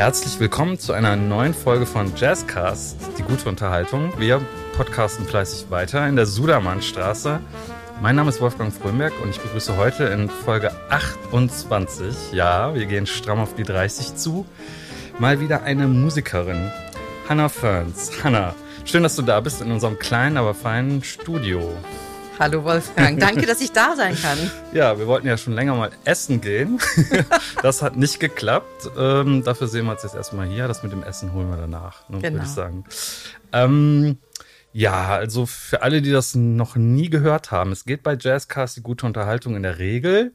Herzlich 0.00 0.40
willkommen 0.40 0.78
zu 0.78 0.94
einer 0.94 1.14
neuen 1.14 1.52
Folge 1.52 1.84
von 1.84 2.10
Jazzcast, 2.16 2.96
die 3.18 3.22
gute 3.22 3.50
Unterhaltung. 3.50 4.14
Wir 4.18 4.40
podcasten 4.74 5.26
fleißig 5.26 5.70
weiter 5.70 6.08
in 6.08 6.16
der 6.16 6.24
Sudermannstraße. 6.24 7.38
Mein 8.00 8.16
Name 8.16 8.30
ist 8.30 8.40
Wolfgang 8.40 8.72
Frömberg 8.72 9.12
und 9.22 9.28
ich 9.28 9.38
begrüße 9.38 9.76
heute 9.76 10.04
in 10.04 10.30
Folge 10.30 10.72
28, 10.88 12.32
ja, 12.32 12.74
wir 12.74 12.86
gehen 12.86 13.06
stramm 13.06 13.40
auf 13.40 13.54
die 13.54 13.62
30 13.62 14.16
zu, 14.16 14.46
mal 15.18 15.38
wieder 15.38 15.64
eine 15.64 15.86
Musikerin, 15.86 16.72
Hannah 17.28 17.50
Ferns. 17.50 18.10
Hannah, 18.24 18.54
schön, 18.86 19.02
dass 19.02 19.16
du 19.16 19.22
da 19.22 19.38
bist 19.40 19.60
in 19.60 19.70
unserem 19.70 19.98
kleinen, 19.98 20.38
aber 20.38 20.54
feinen 20.54 21.04
Studio. 21.04 21.74
Hallo 22.40 22.64
Wolfgang, 22.64 23.20
danke, 23.20 23.44
dass 23.44 23.60
ich 23.60 23.70
da 23.70 23.94
sein 23.94 24.16
kann. 24.16 24.38
Ja, 24.72 24.98
wir 24.98 25.06
wollten 25.06 25.26
ja 25.26 25.36
schon 25.36 25.52
länger 25.52 25.74
mal 25.74 25.90
essen 26.06 26.40
gehen. 26.40 26.80
das 27.62 27.82
hat 27.82 27.98
nicht 27.98 28.18
geklappt. 28.18 28.88
Ähm, 28.96 29.44
dafür 29.44 29.68
sehen 29.68 29.84
wir 29.84 29.92
uns 29.92 30.04
jetzt 30.04 30.14
erstmal 30.14 30.48
hier. 30.48 30.66
Das 30.66 30.82
mit 30.82 30.90
dem 30.90 31.02
Essen 31.02 31.34
holen 31.34 31.50
wir 31.50 31.58
danach, 31.58 32.08
ne, 32.08 32.18
genau. 32.18 32.36
würde 32.36 32.46
ich 32.46 32.50
sagen. 32.50 32.84
Ähm, 33.52 34.16
ja, 34.72 35.08
also 35.08 35.44
für 35.44 35.82
alle, 35.82 36.00
die 36.00 36.12
das 36.12 36.34
noch 36.34 36.76
nie 36.76 37.10
gehört 37.10 37.50
haben, 37.50 37.72
es 37.72 37.84
geht 37.84 38.02
bei 38.02 38.16
Jazzcast 38.18 38.78
die 38.78 38.82
gute 38.82 39.04
Unterhaltung 39.04 39.54
in 39.54 39.62
der 39.62 39.78
Regel 39.78 40.32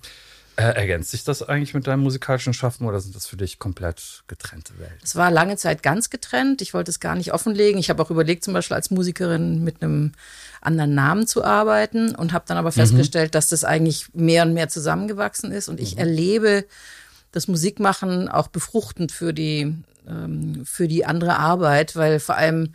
Äh, 0.55 0.75
ergänzt 0.75 1.09
sich 1.09 1.23
das 1.23 1.41
eigentlich 1.41 1.73
mit 1.73 1.87
deinem 1.87 2.03
musikalischen 2.03 2.53
Schaffen 2.53 2.85
oder 2.85 2.99
sind 2.99 3.15
das 3.15 3.25
für 3.25 3.37
dich 3.37 3.57
komplett 3.57 4.23
getrennte 4.27 4.77
Welten? 4.77 4.99
Es 5.03 5.15
war 5.15 5.31
lange 5.31 5.57
Zeit 5.57 5.81
ganz 5.81 6.11
getrennt. 6.11 6.61
Ich 6.61 6.75
wollte 6.75 6.91
es 6.91 6.99
gar 6.99 7.15
nicht 7.15 7.33
offenlegen. 7.33 7.79
Ich 7.79 7.89
habe 7.89 8.03
auch 8.03 8.11
überlegt, 8.11 8.43
zum 8.43 8.53
Beispiel 8.53 8.75
als 8.75 8.91
Musikerin 8.91 9.63
mit 9.63 9.81
einem 9.81 10.11
anderen 10.61 10.93
Namen 10.93 11.25
zu 11.25 11.43
arbeiten 11.43 12.13
und 12.13 12.33
habe 12.33 12.45
dann 12.47 12.57
aber 12.57 12.69
mhm. 12.69 12.73
festgestellt, 12.73 13.29
mhm. 13.29 13.33
dass 13.33 13.47
das 13.49 13.63
eigentlich 13.63 14.13
mehr 14.13 14.43
und 14.43 14.53
mehr 14.53 14.69
zusammengewachsen 14.69 15.51
ist. 15.51 15.69
Und 15.69 15.79
ich 15.79 15.95
mhm. 15.95 16.01
erlebe 16.01 16.65
das 17.31 17.47
Musikmachen 17.47 18.29
auch 18.29 18.47
befruchtend 18.47 19.11
für 19.11 19.33
die, 19.33 19.75
ähm, 20.07 20.61
für 20.65 20.87
die 20.87 21.03
andere 21.03 21.37
Arbeit, 21.37 21.95
weil 21.95 22.19
vor 22.19 22.35
allem 22.35 22.73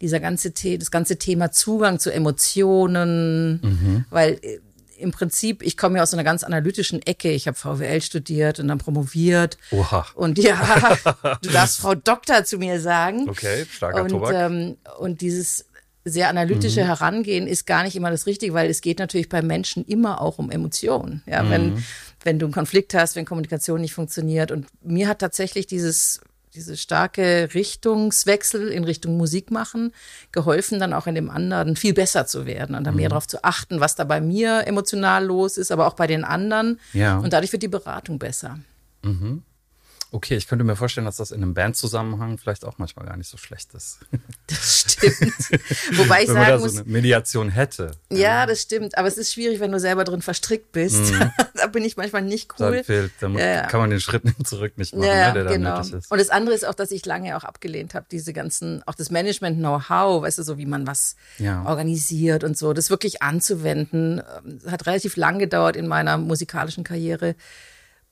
dieser 0.00 0.18
ganze, 0.18 0.50
das 0.50 0.90
ganze 0.90 1.18
Thema 1.18 1.52
Zugang 1.52 2.00
zu 2.00 2.12
Emotionen, 2.12 3.60
mhm. 3.62 4.04
weil 4.10 4.40
äh, 4.42 4.58
im 5.02 5.10
Prinzip, 5.10 5.62
ich 5.62 5.76
komme 5.76 5.98
ja 5.98 6.02
aus 6.02 6.14
einer 6.14 6.24
ganz 6.24 6.44
analytischen 6.44 7.02
Ecke. 7.02 7.30
Ich 7.30 7.46
habe 7.46 7.56
VWL 7.56 8.00
studiert 8.00 8.60
und 8.60 8.68
dann 8.68 8.78
promoviert. 8.78 9.58
Oha. 9.70 10.06
Und 10.14 10.38
ja, 10.38 10.96
du 11.42 11.50
darfst 11.50 11.80
Frau 11.80 11.94
Doktor 11.94 12.44
zu 12.44 12.58
mir 12.58 12.80
sagen. 12.80 13.28
Okay, 13.28 13.66
starker 13.70 14.02
und, 14.02 14.08
Tobak. 14.08 14.34
Ähm, 14.34 14.76
und 14.98 15.20
dieses 15.20 15.66
sehr 16.04 16.28
analytische 16.28 16.82
mhm. 16.82 16.86
Herangehen 16.86 17.46
ist 17.46 17.66
gar 17.66 17.84
nicht 17.84 17.96
immer 17.96 18.10
das 18.10 18.26
Richtige, 18.26 18.54
weil 18.54 18.70
es 18.70 18.80
geht 18.80 18.98
natürlich 18.98 19.28
bei 19.28 19.42
Menschen 19.42 19.84
immer 19.84 20.20
auch 20.20 20.38
um 20.38 20.50
Emotionen. 20.50 21.22
Ja, 21.26 21.42
mhm. 21.42 21.50
wenn, 21.50 21.84
wenn 22.24 22.38
du 22.38 22.46
einen 22.46 22.54
Konflikt 22.54 22.94
hast, 22.94 23.16
wenn 23.16 23.24
Kommunikation 23.24 23.80
nicht 23.80 23.94
funktioniert. 23.94 24.50
Und 24.50 24.66
mir 24.82 25.08
hat 25.08 25.18
tatsächlich 25.18 25.66
dieses 25.66 26.20
diese 26.54 26.76
starke 26.76 27.48
Richtungswechsel 27.54 28.68
in 28.68 28.84
Richtung 28.84 29.16
Musik 29.16 29.50
machen 29.50 29.92
geholfen, 30.32 30.78
dann 30.78 30.92
auch 30.92 31.06
in 31.06 31.14
dem 31.14 31.30
anderen 31.30 31.76
viel 31.76 31.94
besser 31.94 32.26
zu 32.26 32.46
werden 32.46 32.74
und 32.74 32.84
dann 32.84 32.94
mhm. 32.94 33.00
mehr 33.00 33.08
darauf 33.08 33.26
zu 33.26 33.42
achten, 33.42 33.80
was 33.80 33.94
da 33.94 34.04
bei 34.04 34.20
mir 34.20 34.66
emotional 34.66 35.24
los 35.24 35.56
ist, 35.56 35.70
aber 35.72 35.86
auch 35.86 35.94
bei 35.94 36.06
den 36.06 36.24
anderen. 36.24 36.78
Ja. 36.92 37.18
Und 37.18 37.32
dadurch 37.32 37.52
wird 37.52 37.62
die 37.62 37.68
Beratung 37.68 38.18
besser. 38.18 38.58
Mhm. 39.02 39.42
Okay, 40.14 40.36
ich 40.36 40.46
könnte 40.46 40.62
mir 40.62 40.76
vorstellen, 40.76 41.06
dass 41.06 41.16
das 41.16 41.30
in 41.30 41.42
einem 41.42 41.54
Bandzusammenhang 41.54 42.36
vielleicht 42.36 42.66
auch 42.66 42.76
manchmal 42.76 43.06
gar 43.06 43.16
nicht 43.16 43.28
so 43.28 43.38
schlecht 43.38 43.72
ist. 43.74 44.00
Das 44.46 44.80
stimmt. 44.80 45.12
Wobei 45.98 46.22
ich 46.22 46.28
wenn 46.28 46.34
sagen 46.34 46.38
man 46.38 46.46
da 46.46 46.58
muss, 46.58 46.74
so 46.74 46.82
eine 46.82 46.90
Mediation 46.90 47.48
hätte. 47.48 47.92
Ja, 48.10 48.44
das 48.44 48.60
stimmt. 48.60 48.98
Aber 48.98 49.08
es 49.08 49.16
ist 49.16 49.32
schwierig, 49.32 49.60
wenn 49.60 49.72
du 49.72 49.80
selber 49.80 50.04
drin 50.04 50.20
verstrickt 50.20 50.72
bist. 50.72 51.12
Mhm. 51.12 51.30
da 51.54 51.66
bin 51.68 51.84
ich 51.84 51.96
manchmal 51.96 52.20
nicht 52.20 52.52
cool. 52.58 52.72
Dann 52.72 52.84
fehlt, 52.84 53.12
dann 53.20 53.34
ja, 53.34 53.66
kann 53.66 53.80
man 53.80 53.88
den 53.88 54.00
Schritt 54.00 54.24
zurück 54.44 54.76
nicht 54.76 54.94
machen, 54.94 55.06
ja, 55.06 55.28
ne, 55.28 55.44
der 55.44 55.52
genau. 55.54 55.76
dann 55.76 55.78
nötig 55.78 55.94
ist. 55.94 56.10
Und 56.10 56.18
das 56.18 56.28
andere 56.28 56.54
ist 56.54 56.66
auch, 56.66 56.74
dass 56.74 56.90
ich 56.90 57.06
lange 57.06 57.34
auch 57.36 57.44
abgelehnt 57.44 57.94
habe, 57.94 58.04
diese 58.10 58.34
ganzen, 58.34 58.82
auch 58.86 58.94
das 58.94 59.10
Management-Know-how, 59.10 60.22
weißt 60.22 60.38
du, 60.38 60.42
so 60.42 60.58
wie 60.58 60.66
man 60.66 60.86
was 60.86 61.16
ja. 61.38 61.64
organisiert 61.64 62.44
und 62.44 62.58
so, 62.58 62.74
das 62.74 62.90
wirklich 62.90 63.22
anzuwenden, 63.22 64.20
ähm, 64.44 64.60
hat 64.70 64.86
relativ 64.86 65.16
lang 65.16 65.38
gedauert 65.38 65.76
in 65.76 65.86
meiner 65.86 66.18
musikalischen 66.18 66.84
Karriere 66.84 67.34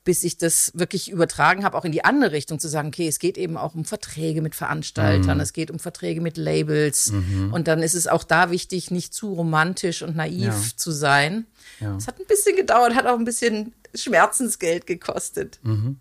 bis 0.03 0.23
ich 0.23 0.37
das 0.37 0.71
wirklich 0.73 1.11
übertragen 1.11 1.63
habe, 1.63 1.77
auch 1.77 1.85
in 1.85 1.91
die 1.91 2.03
andere 2.03 2.31
Richtung 2.31 2.59
zu 2.59 2.67
sagen, 2.67 2.87
okay, 2.87 3.07
es 3.07 3.19
geht 3.19 3.37
eben 3.37 3.55
auch 3.55 3.75
um 3.75 3.85
Verträge 3.85 4.41
mit 4.41 4.55
Veranstaltern, 4.55 5.37
mhm. 5.37 5.43
es 5.43 5.53
geht 5.53 5.69
um 5.69 5.77
Verträge 5.77 6.21
mit 6.21 6.37
Labels. 6.37 7.11
Mhm. 7.11 7.53
Und 7.53 7.67
dann 7.67 7.83
ist 7.83 7.93
es 7.93 8.07
auch 8.07 8.23
da 8.23 8.49
wichtig, 8.49 8.89
nicht 8.89 9.13
zu 9.13 9.33
romantisch 9.33 10.01
und 10.01 10.15
naiv 10.15 10.45
ja. 10.45 10.77
zu 10.77 10.91
sein. 10.91 11.45
Ja. 11.79 11.95
Es 11.95 12.07
hat 12.07 12.19
ein 12.19 12.25
bisschen 12.27 12.55
gedauert, 12.55 12.95
hat 12.95 13.05
auch 13.05 13.17
ein 13.17 13.25
bisschen 13.25 13.73
Schmerzensgeld 13.93 14.87
gekostet. 14.87 15.59
Mhm. 15.63 15.99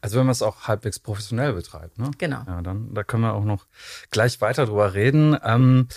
Also 0.00 0.18
wenn 0.18 0.26
man 0.26 0.32
es 0.32 0.42
auch 0.42 0.62
halbwegs 0.62 0.98
professionell 0.98 1.52
betreibt, 1.52 1.98
ne? 1.98 2.10
Genau. 2.18 2.42
Ja, 2.46 2.60
dann 2.60 2.92
da 2.92 3.04
können 3.04 3.22
wir 3.22 3.34
auch 3.34 3.44
noch 3.44 3.66
gleich 4.10 4.40
weiter 4.40 4.66
drüber 4.66 4.94
reden. 4.94 5.36
Ähm, 5.44 5.88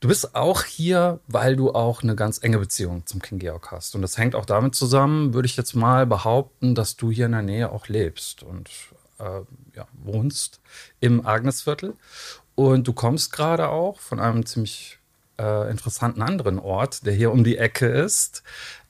Du 0.00 0.08
bist 0.08 0.34
auch 0.34 0.62
hier, 0.64 1.20
weil 1.26 1.56
du 1.56 1.72
auch 1.72 2.02
eine 2.02 2.14
ganz 2.14 2.42
enge 2.42 2.58
Beziehung 2.58 3.06
zum 3.06 3.22
King 3.22 3.38
Georg 3.38 3.70
hast. 3.70 3.94
Und 3.94 4.02
das 4.02 4.18
hängt 4.18 4.34
auch 4.34 4.44
damit 4.44 4.74
zusammen, 4.74 5.32
würde 5.32 5.46
ich 5.46 5.56
jetzt 5.56 5.74
mal 5.74 6.06
behaupten, 6.06 6.74
dass 6.74 6.96
du 6.96 7.10
hier 7.10 7.26
in 7.26 7.32
der 7.32 7.42
Nähe 7.42 7.72
auch 7.72 7.88
lebst 7.88 8.42
und 8.42 8.68
äh, 9.18 9.40
ja, 9.74 9.88
wohnst 9.94 10.60
im 11.00 11.26
Agnesviertel. 11.26 11.94
Und 12.54 12.86
du 12.86 12.92
kommst 12.92 13.32
gerade 13.32 13.68
auch 13.68 14.00
von 14.00 14.20
einem 14.20 14.44
ziemlich 14.44 14.98
äh, 15.38 15.70
interessanten 15.70 16.22
anderen 16.22 16.58
Ort, 16.58 17.06
der 17.06 17.12
hier 17.12 17.32
um 17.32 17.44
die 17.44 17.58
Ecke 17.58 17.86
ist. 17.86 18.42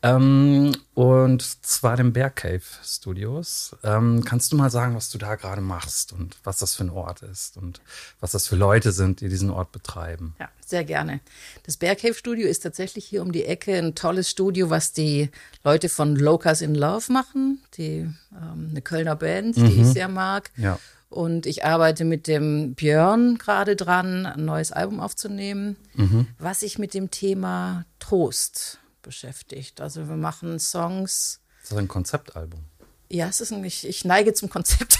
Ähm, 0.02 0.72
und 0.94 1.42
zwar 1.64 1.96
dem 1.96 2.12
Bear 2.12 2.30
Cave 2.30 2.62
Studios. 2.84 3.74
Ähm, 3.82 4.22
kannst 4.24 4.52
du 4.52 4.56
mal 4.56 4.70
sagen, 4.70 4.94
was 4.94 5.10
du 5.10 5.18
da 5.18 5.34
gerade 5.34 5.60
machst 5.60 6.12
und 6.12 6.36
was 6.44 6.58
das 6.58 6.76
für 6.76 6.84
ein 6.84 6.90
Ort 6.90 7.22
ist 7.22 7.56
und 7.56 7.80
was 8.20 8.32
das 8.32 8.46
für 8.46 8.56
Leute 8.56 8.92
sind, 8.92 9.20
die 9.20 9.28
diesen 9.28 9.50
Ort 9.50 9.72
betreiben? 9.72 10.36
Ja, 10.38 10.48
sehr 10.64 10.84
gerne. 10.84 11.20
Das 11.64 11.76
Bear 11.76 11.96
Cave 11.96 12.14
Studio 12.14 12.46
ist 12.46 12.60
tatsächlich 12.60 13.06
hier 13.06 13.22
um 13.22 13.32
die 13.32 13.44
Ecke 13.44 13.76
ein 13.76 13.94
tolles 13.94 14.30
Studio, 14.30 14.70
was 14.70 14.92
die 14.92 15.30
Leute 15.64 15.88
von 15.88 16.14
Locas 16.14 16.60
in 16.60 16.74
Love 16.74 17.12
machen, 17.12 17.60
die 17.76 18.08
ähm, 18.32 18.68
eine 18.70 18.82
Kölner 18.82 19.16
Band, 19.16 19.56
die 19.56 19.60
mhm. 19.62 19.80
ich 19.80 19.86
sehr 19.86 20.08
mag. 20.08 20.50
Ja. 20.56 20.78
Und 21.08 21.46
ich 21.46 21.64
arbeite 21.64 22.04
mit 22.04 22.26
dem 22.26 22.74
Björn 22.74 23.38
gerade 23.38 23.76
dran, 23.76 24.26
ein 24.26 24.44
neues 24.44 24.72
Album 24.72 25.00
aufzunehmen, 25.00 25.76
mhm. 25.94 26.26
was 26.38 26.60
sich 26.60 26.78
mit 26.78 26.94
dem 26.94 27.10
Thema 27.10 27.86
Trost 28.00 28.80
beschäftigt. 29.02 29.80
Also 29.80 30.08
wir 30.08 30.16
machen 30.16 30.58
Songs. 30.58 31.40
Ist 31.62 31.70
das 31.70 31.78
ein 31.78 31.88
Konzeptalbum? 31.88 32.60
Ja, 33.08 33.28
es 33.28 33.40
ist 33.40 33.52
ein, 33.52 33.64
ich, 33.64 33.86
ich 33.86 34.04
neige 34.04 34.34
zum 34.34 34.50
Konzept. 34.50 34.98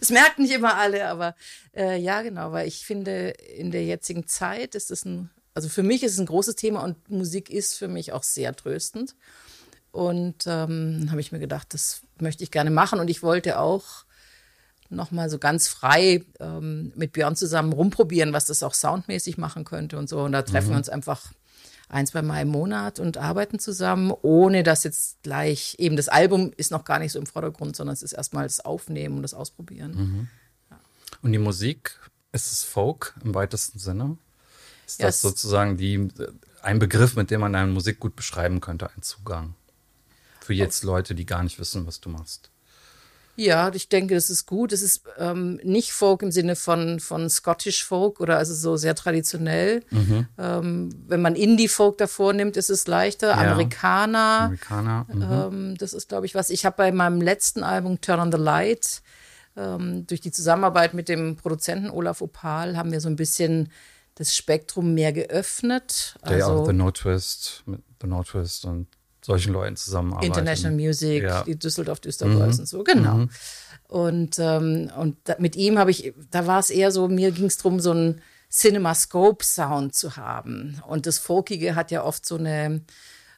es 0.00 0.10
merken 0.10 0.42
nicht 0.42 0.54
immer 0.54 0.76
alle, 0.76 1.06
aber 1.06 1.34
äh, 1.76 1.98
ja, 1.98 2.22
genau, 2.22 2.52
weil 2.52 2.66
ich 2.66 2.86
finde, 2.86 3.28
in 3.28 3.70
der 3.70 3.84
jetzigen 3.84 4.26
Zeit 4.26 4.74
ist 4.74 4.90
es 4.90 5.04
ein, 5.04 5.28
also 5.52 5.68
für 5.68 5.82
mich 5.82 6.02
ist 6.02 6.12
es 6.12 6.18
ein 6.18 6.26
großes 6.26 6.56
Thema 6.56 6.82
und 6.82 7.10
Musik 7.10 7.50
ist 7.50 7.76
für 7.76 7.88
mich 7.88 8.12
auch 8.12 8.22
sehr 8.22 8.56
tröstend. 8.56 9.14
Und 9.92 10.46
ähm, 10.46 11.08
habe 11.10 11.20
ich 11.20 11.32
mir 11.32 11.40
gedacht, 11.40 11.74
das 11.74 12.02
möchte 12.20 12.44
ich 12.44 12.50
gerne 12.50 12.70
machen. 12.70 13.00
Und 13.00 13.10
ich 13.10 13.22
wollte 13.22 13.58
auch 13.58 14.04
nochmal 14.90 15.30
so 15.30 15.38
ganz 15.38 15.68
frei 15.68 16.24
ähm, 16.38 16.92
mit 16.96 17.12
Björn 17.12 17.36
zusammen 17.36 17.72
rumprobieren, 17.72 18.32
was 18.32 18.46
das 18.46 18.62
auch 18.62 18.74
soundmäßig 18.74 19.38
machen 19.38 19.64
könnte 19.64 19.98
und 19.98 20.08
so. 20.08 20.20
Und 20.20 20.32
da 20.32 20.42
treffen 20.42 20.68
mhm. 20.68 20.72
wir 20.72 20.78
uns 20.78 20.88
einfach 20.88 21.32
ein, 21.88 22.06
zwei 22.06 22.22
Mal 22.22 22.42
im 22.42 22.48
Monat 22.48 23.00
und 23.00 23.16
arbeiten 23.16 23.58
zusammen, 23.58 24.12
ohne 24.22 24.62
dass 24.62 24.84
jetzt 24.84 25.22
gleich 25.22 25.76
eben 25.78 25.96
das 25.96 26.08
Album 26.08 26.52
ist 26.56 26.70
noch 26.70 26.84
gar 26.84 26.98
nicht 26.98 27.12
so 27.12 27.18
im 27.18 27.26
Vordergrund, 27.26 27.76
sondern 27.76 27.94
es 27.94 28.02
ist 28.02 28.12
erstmal 28.12 28.44
das 28.44 28.60
Aufnehmen 28.60 29.16
und 29.16 29.22
das 29.22 29.34
Ausprobieren. 29.34 29.92
Mhm. 29.92 30.28
Ja. 30.70 30.80
Und 31.22 31.32
die 31.32 31.38
Musik, 31.38 31.98
ist 32.32 32.52
es 32.52 32.62
Folk 32.62 33.14
im 33.24 33.34
weitesten 33.34 33.78
Sinne? 33.78 34.16
Ist 34.86 35.02
das 35.02 35.20
sozusagen 35.20 35.76
die, 35.76 36.08
ein 36.62 36.78
Begriff, 36.78 37.16
mit 37.16 37.30
dem 37.30 37.40
man 37.40 37.52
deine 37.52 37.72
Musik 37.72 38.00
gut 38.00 38.16
beschreiben 38.16 38.60
könnte, 38.60 38.90
ein 38.96 39.02
Zugang? 39.02 39.54
Für 40.40 40.54
jetzt 40.54 40.84
Leute, 40.84 41.14
die 41.14 41.26
gar 41.26 41.42
nicht 41.42 41.58
wissen, 41.58 41.86
was 41.86 42.00
du 42.00 42.08
machst. 42.08 42.50
Ja, 43.36 43.70
ich 43.72 43.88
denke, 43.88 44.14
das 44.14 44.28
ist 44.28 44.46
gut. 44.46 44.72
Es 44.72 44.82
ist 44.82 45.02
ähm, 45.18 45.60
nicht 45.62 45.92
Folk 45.92 46.22
im 46.22 46.30
Sinne 46.30 46.56
von, 46.56 47.00
von 47.00 47.30
Scottish 47.30 47.84
Folk 47.84 48.20
oder 48.20 48.36
also 48.36 48.54
so 48.54 48.76
sehr 48.76 48.94
traditionell. 48.94 49.82
Mhm. 49.90 50.26
Ähm, 50.36 50.90
wenn 51.06 51.22
man 51.22 51.36
Indie-Folk 51.36 51.96
davor 51.98 52.32
nimmt, 52.32 52.56
ist 52.56 52.70
es 52.70 52.86
leichter. 52.86 53.28
Ja. 53.28 53.36
Amerikaner. 53.36 54.42
Amerikaner. 54.42 55.06
Mhm. 55.12 55.22
Ähm, 55.22 55.78
das 55.78 55.92
ist, 55.92 56.08
glaube 56.08 56.26
ich, 56.26 56.34
was. 56.34 56.50
Ich 56.50 56.66
habe 56.66 56.76
bei 56.76 56.92
meinem 56.92 57.20
letzten 57.20 57.62
Album 57.62 58.00
Turn 58.00 58.20
on 58.20 58.32
the 58.32 58.38
Light 58.38 59.02
ähm, 59.56 60.06
durch 60.06 60.20
die 60.20 60.32
Zusammenarbeit 60.32 60.94
mit 60.94 61.08
dem 61.08 61.36
Produzenten 61.36 61.90
Olaf 61.90 62.20
Opal 62.20 62.76
haben 62.76 62.92
wir 62.92 63.00
so 63.00 63.08
ein 63.08 63.16
bisschen 63.16 63.70
das 64.16 64.36
Spektrum 64.36 64.94
mehr 64.94 65.12
geöffnet. 65.12 66.16
Der 66.24 66.46
also, 66.46 66.62
auch 66.62 66.66
The 66.66 66.72
No 66.72 66.90
Twist, 66.90 67.62
mit 67.66 67.82
The 68.02 68.06
No 68.06 68.22
Twist 68.22 68.64
und 68.64 68.86
solchen 69.24 69.52
Leuten 69.52 69.76
zusammenarbeiten. 69.76 70.26
International 70.26 70.76
Music, 70.76 71.22
ja. 71.22 71.42
die 71.44 71.58
Düsseldorf 71.58 72.00
Düsterboys 72.00 72.56
mhm. 72.56 72.60
und 72.60 72.66
so, 72.66 72.84
genau. 72.84 73.14
Mhm. 73.14 73.30
Und, 73.88 74.38
ähm, 74.38 74.90
und 74.96 75.16
da, 75.24 75.36
mit 75.38 75.56
ihm 75.56 75.78
habe 75.78 75.90
ich, 75.90 76.14
da 76.30 76.46
war 76.46 76.60
es 76.60 76.70
eher 76.70 76.92
so, 76.92 77.08
mir 77.08 77.32
ging 77.32 77.46
es 77.46 77.56
darum, 77.56 77.80
so 77.80 77.90
einen 77.90 78.20
Cinemascope-Sound 78.50 79.94
zu 79.94 80.16
haben. 80.16 80.80
Und 80.86 81.06
das 81.06 81.18
Folkige 81.18 81.74
hat 81.74 81.90
ja 81.90 82.04
oft 82.04 82.24
so 82.24 82.36
eine, 82.36 82.82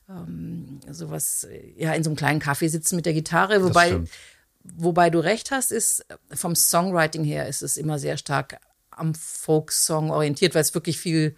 ähm, 0.08 0.80
sowas, 0.90 1.46
ja, 1.76 1.92
in 1.94 2.04
so 2.04 2.10
einem 2.10 2.16
kleinen 2.16 2.40
Kaffee 2.40 2.68
sitzen 2.68 2.96
mit 2.96 3.06
der 3.06 3.14
Gitarre, 3.14 3.62
wobei, 3.62 4.00
wobei 4.62 5.10
du 5.10 5.20
recht 5.20 5.50
hast, 5.50 5.72
ist, 5.72 6.04
vom 6.32 6.54
Songwriting 6.54 7.24
her 7.24 7.48
ist 7.48 7.62
es 7.62 7.76
immer 7.76 7.98
sehr 7.98 8.16
stark 8.16 8.58
am 8.90 9.14
Folksong 9.14 10.10
orientiert, 10.10 10.54
weil 10.54 10.62
es 10.62 10.74
wirklich 10.74 10.98
viel 10.98 11.34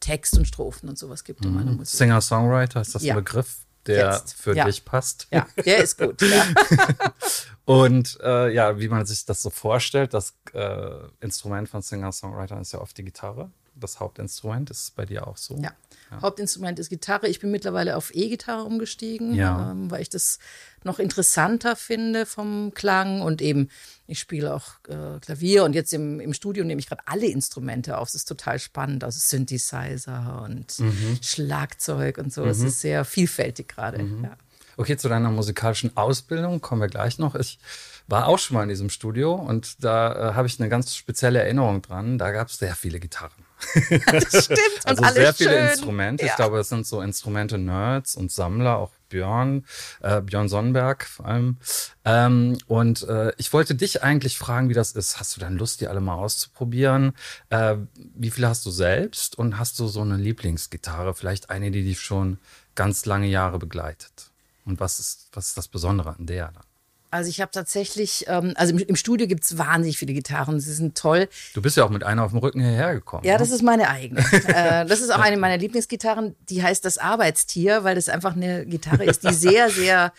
Text 0.00 0.36
und 0.36 0.46
Strophen 0.46 0.88
und 0.88 0.98
sowas 0.98 1.24
gibt 1.24 1.40
mhm. 1.40 1.48
in 1.48 1.54
meiner 1.54 1.72
Musik. 1.72 1.98
Singer-Songwriter, 1.98 2.80
ist 2.80 2.94
das 2.94 3.02
ja. 3.02 3.14
ein 3.14 3.24
Begriff? 3.24 3.60
Der 3.88 4.12
Jetzt. 4.12 4.34
für 4.34 4.54
ja. 4.54 4.64
dich 4.64 4.84
passt. 4.84 5.26
Ja, 5.30 5.46
der 5.64 5.78
ist 5.78 5.98
gut. 5.98 6.20
Ja. 6.22 6.44
und 7.64 8.18
äh, 8.22 8.52
ja, 8.52 8.78
wie 8.78 8.88
man 8.88 9.06
sich 9.06 9.24
das 9.24 9.42
so 9.42 9.50
vorstellt, 9.50 10.14
das 10.14 10.34
äh, 10.52 10.90
Instrument 11.20 11.68
von 11.68 11.82
Singer-Songwritern 11.82 12.60
ist 12.60 12.72
ja 12.72 12.80
oft 12.80 12.96
die 12.96 13.04
Gitarre. 13.04 13.50
Das 13.80 14.00
Hauptinstrument 14.00 14.70
ist 14.70 14.94
bei 14.96 15.04
dir 15.04 15.26
auch 15.26 15.36
so. 15.36 15.56
Ja. 15.56 15.72
Ja. 16.10 16.22
Hauptinstrument 16.22 16.78
ist 16.78 16.88
Gitarre. 16.88 17.28
Ich 17.28 17.40
bin 17.40 17.50
mittlerweile 17.50 17.96
auf 17.96 18.14
E-Gitarre 18.14 18.64
umgestiegen, 18.64 19.34
ja. 19.34 19.72
ähm, 19.72 19.90
weil 19.90 20.02
ich 20.02 20.08
das 20.08 20.38
noch 20.84 20.98
interessanter 20.98 21.76
finde 21.76 22.24
vom 22.24 22.72
Klang 22.74 23.20
und 23.20 23.42
eben 23.42 23.68
ich 24.06 24.18
spiele 24.20 24.54
auch 24.54 24.64
äh, 24.88 25.18
Klavier 25.20 25.64
und 25.64 25.74
jetzt 25.74 25.92
im, 25.92 26.18
im 26.18 26.32
Studio 26.32 26.64
nehme 26.64 26.80
ich 26.80 26.88
gerade 26.88 27.02
alle 27.04 27.26
Instrumente 27.26 27.98
auf. 27.98 28.08
Es 28.08 28.14
ist 28.14 28.24
total 28.24 28.58
spannend, 28.58 29.04
also 29.04 29.18
Synthesizer 29.20 30.42
und 30.44 30.78
mhm. 30.78 31.18
Schlagzeug 31.20 32.16
und 32.16 32.32
so. 32.32 32.44
Mhm. 32.44 32.50
Es 32.50 32.60
ist 32.62 32.80
sehr 32.80 33.04
vielfältig 33.04 33.68
gerade. 33.68 34.02
Mhm. 34.02 34.24
Ja. 34.24 34.36
Okay, 34.78 34.96
zu 34.96 35.08
deiner 35.08 35.30
musikalischen 35.30 35.94
Ausbildung 35.96 36.60
kommen 36.60 36.80
wir 36.80 36.88
gleich 36.88 37.18
noch. 37.18 37.34
Ich 37.34 37.58
war 38.06 38.28
auch 38.28 38.38
schon 38.38 38.54
mal 38.54 38.62
in 38.62 38.68
diesem 38.70 38.88
Studio 38.88 39.34
und 39.34 39.84
da 39.84 40.30
äh, 40.30 40.34
habe 40.34 40.46
ich 40.46 40.58
eine 40.58 40.70
ganz 40.70 40.94
spezielle 40.94 41.40
Erinnerung 41.40 41.82
dran. 41.82 42.16
Da 42.16 42.30
gab 42.30 42.48
es 42.48 42.58
sehr 42.58 42.74
viele 42.74 43.00
Gitarren. 43.00 43.47
das 44.06 44.44
stimmt. 44.44 44.60
also 44.84 45.04
sehr 45.12 45.34
viele 45.34 45.50
schön. 45.50 45.68
Instrumente. 45.68 46.24
Ja. 46.24 46.30
Ich 46.30 46.36
glaube, 46.36 46.58
es 46.58 46.68
sind 46.68 46.86
so 46.86 47.00
Instrumente-Nerds 47.00 48.14
und 48.16 48.30
Sammler, 48.30 48.78
auch 48.78 48.92
Björn, 49.08 49.64
äh, 50.00 50.20
Björn 50.20 50.48
Sonnenberg 50.48 51.04
vor 51.04 51.26
allem. 51.26 51.56
Ähm, 52.04 52.58
und 52.66 53.08
äh, 53.08 53.32
ich 53.38 53.52
wollte 53.52 53.74
dich 53.74 54.02
eigentlich 54.02 54.38
fragen, 54.38 54.68
wie 54.68 54.74
das 54.74 54.92
ist. 54.92 55.18
Hast 55.18 55.36
du 55.36 55.40
dann 55.40 55.56
Lust, 55.56 55.80
die 55.80 55.88
alle 55.88 56.00
mal 56.00 56.14
auszuprobieren? 56.14 57.14
Äh, 57.50 57.76
wie 58.14 58.30
viele 58.30 58.48
hast 58.48 58.64
du 58.66 58.70
selbst? 58.70 59.38
Und 59.38 59.58
hast 59.58 59.78
du 59.78 59.88
so 59.88 60.02
eine 60.02 60.16
Lieblingsgitarre? 60.16 61.14
Vielleicht 61.14 61.50
eine, 61.50 61.70
die 61.70 61.84
dich 61.84 62.00
schon 62.00 62.38
ganz 62.74 63.06
lange 63.06 63.26
Jahre 63.26 63.58
begleitet? 63.58 64.30
Und 64.64 64.80
was 64.80 65.00
ist, 65.00 65.28
was 65.32 65.48
ist 65.48 65.56
das 65.56 65.68
Besondere 65.68 66.10
an 66.10 66.26
der 66.26 66.52
dann? 66.52 66.67
Also 67.10 67.30
ich 67.30 67.40
habe 67.40 67.50
tatsächlich, 67.50 68.24
ähm, 68.28 68.52
also 68.56 68.74
im, 68.74 68.78
im 68.80 68.96
Studio 68.96 69.26
gibt's 69.26 69.56
wahnsinnig 69.56 69.98
viele 69.98 70.12
Gitarren, 70.12 70.60
sie 70.60 70.72
sind 70.72 70.96
toll. 70.96 71.28
Du 71.54 71.62
bist 71.62 71.76
ja 71.76 71.84
auch 71.84 71.90
mit 71.90 72.04
einer 72.04 72.24
auf 72.24 72.32
dem 72.32 72.38
Rücken 72.38 72.60
hierher 72.60 72.94
gekommen. 72.94 73.24
Ja, 73.24 73.34
ne? 73.34 73.38
das 73.38 73.50
ist 73.50 73.62
meine 73.62 73.88
eigene. 73.88 74.20
äh, 74.46 74.84
das 74.84 75.00
ist 75.00 75.10
auch 75.10 75.20
eine 75.20 75.36
meiner 75.38 75.56
Lieblingsgitarren, 75.56 76.36
die 76.48 76.62
heißt 76.62 76.84
das 76.84 76.98
Arbeitstier, 76.98 77.84
weil 77.84 77.94
das 77.94 78.08
einfach 78.08 78.36
eine 78.36 78.66
Gitarre 78.66 79.04
ist, 79.04 79.24
die 79.24 79.32
sehr, 79.32 79.70
sehr 79.70 80.12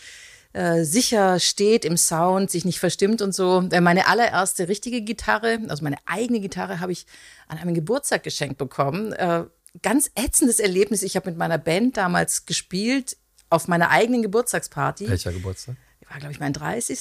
äh, 0.54 0.84
sicher 0.84 1.40
steht 1.40 1.86
im 1.86 1.96
Sound, 1.96 2.50
sich 2.50 2.66
nicht 2.66 2.80
verstimmt 2.80 3.22
und 3.22 3.36
so. 3.36 3.68
Äh, 3.72 3.82
meine 3.82 4.08
allererste 4.08 4.68
richtige 4.68 5.02
Gitarre, 5.02 5.60
also 5.68 5.84
meine 5.84 5.98
eigene 6.08 6.40
Gitarre, 6.40 6.80
habe 6.80 6.92
ich 6.92 7.06
an 7.48 7.60
einem 7.60 7.76
Geburtstag 7.76 8.24
geschenkt 8.24 8.58
bekommen. 8.58 9.14
Äh, 9.14 9.44
ganz 9.84 10.10
ätzendes 10.16 10.60
Erlebnis. 10.60 11.04
Ich 11.04 11.16
habe 11.16 11.30
mit 11.30 11.38
meiner 11.38 11.60
Band 11.60 11.98
damals 11.98 12.48
gespielt 12.48 13.18
auf 13.52 13.68
meiner 13.68 13.92
eigenen 13.92 14.24
Geburtstagsparty. 14.24 15.08
Welcher 15.08 15.32
Geburtstag? 15.32 15.76
War, 16.10 16.20
glaube 16.20 16.34
ich, 16.34 16.40
mein 16.40 16.54
30. 16.54 17.00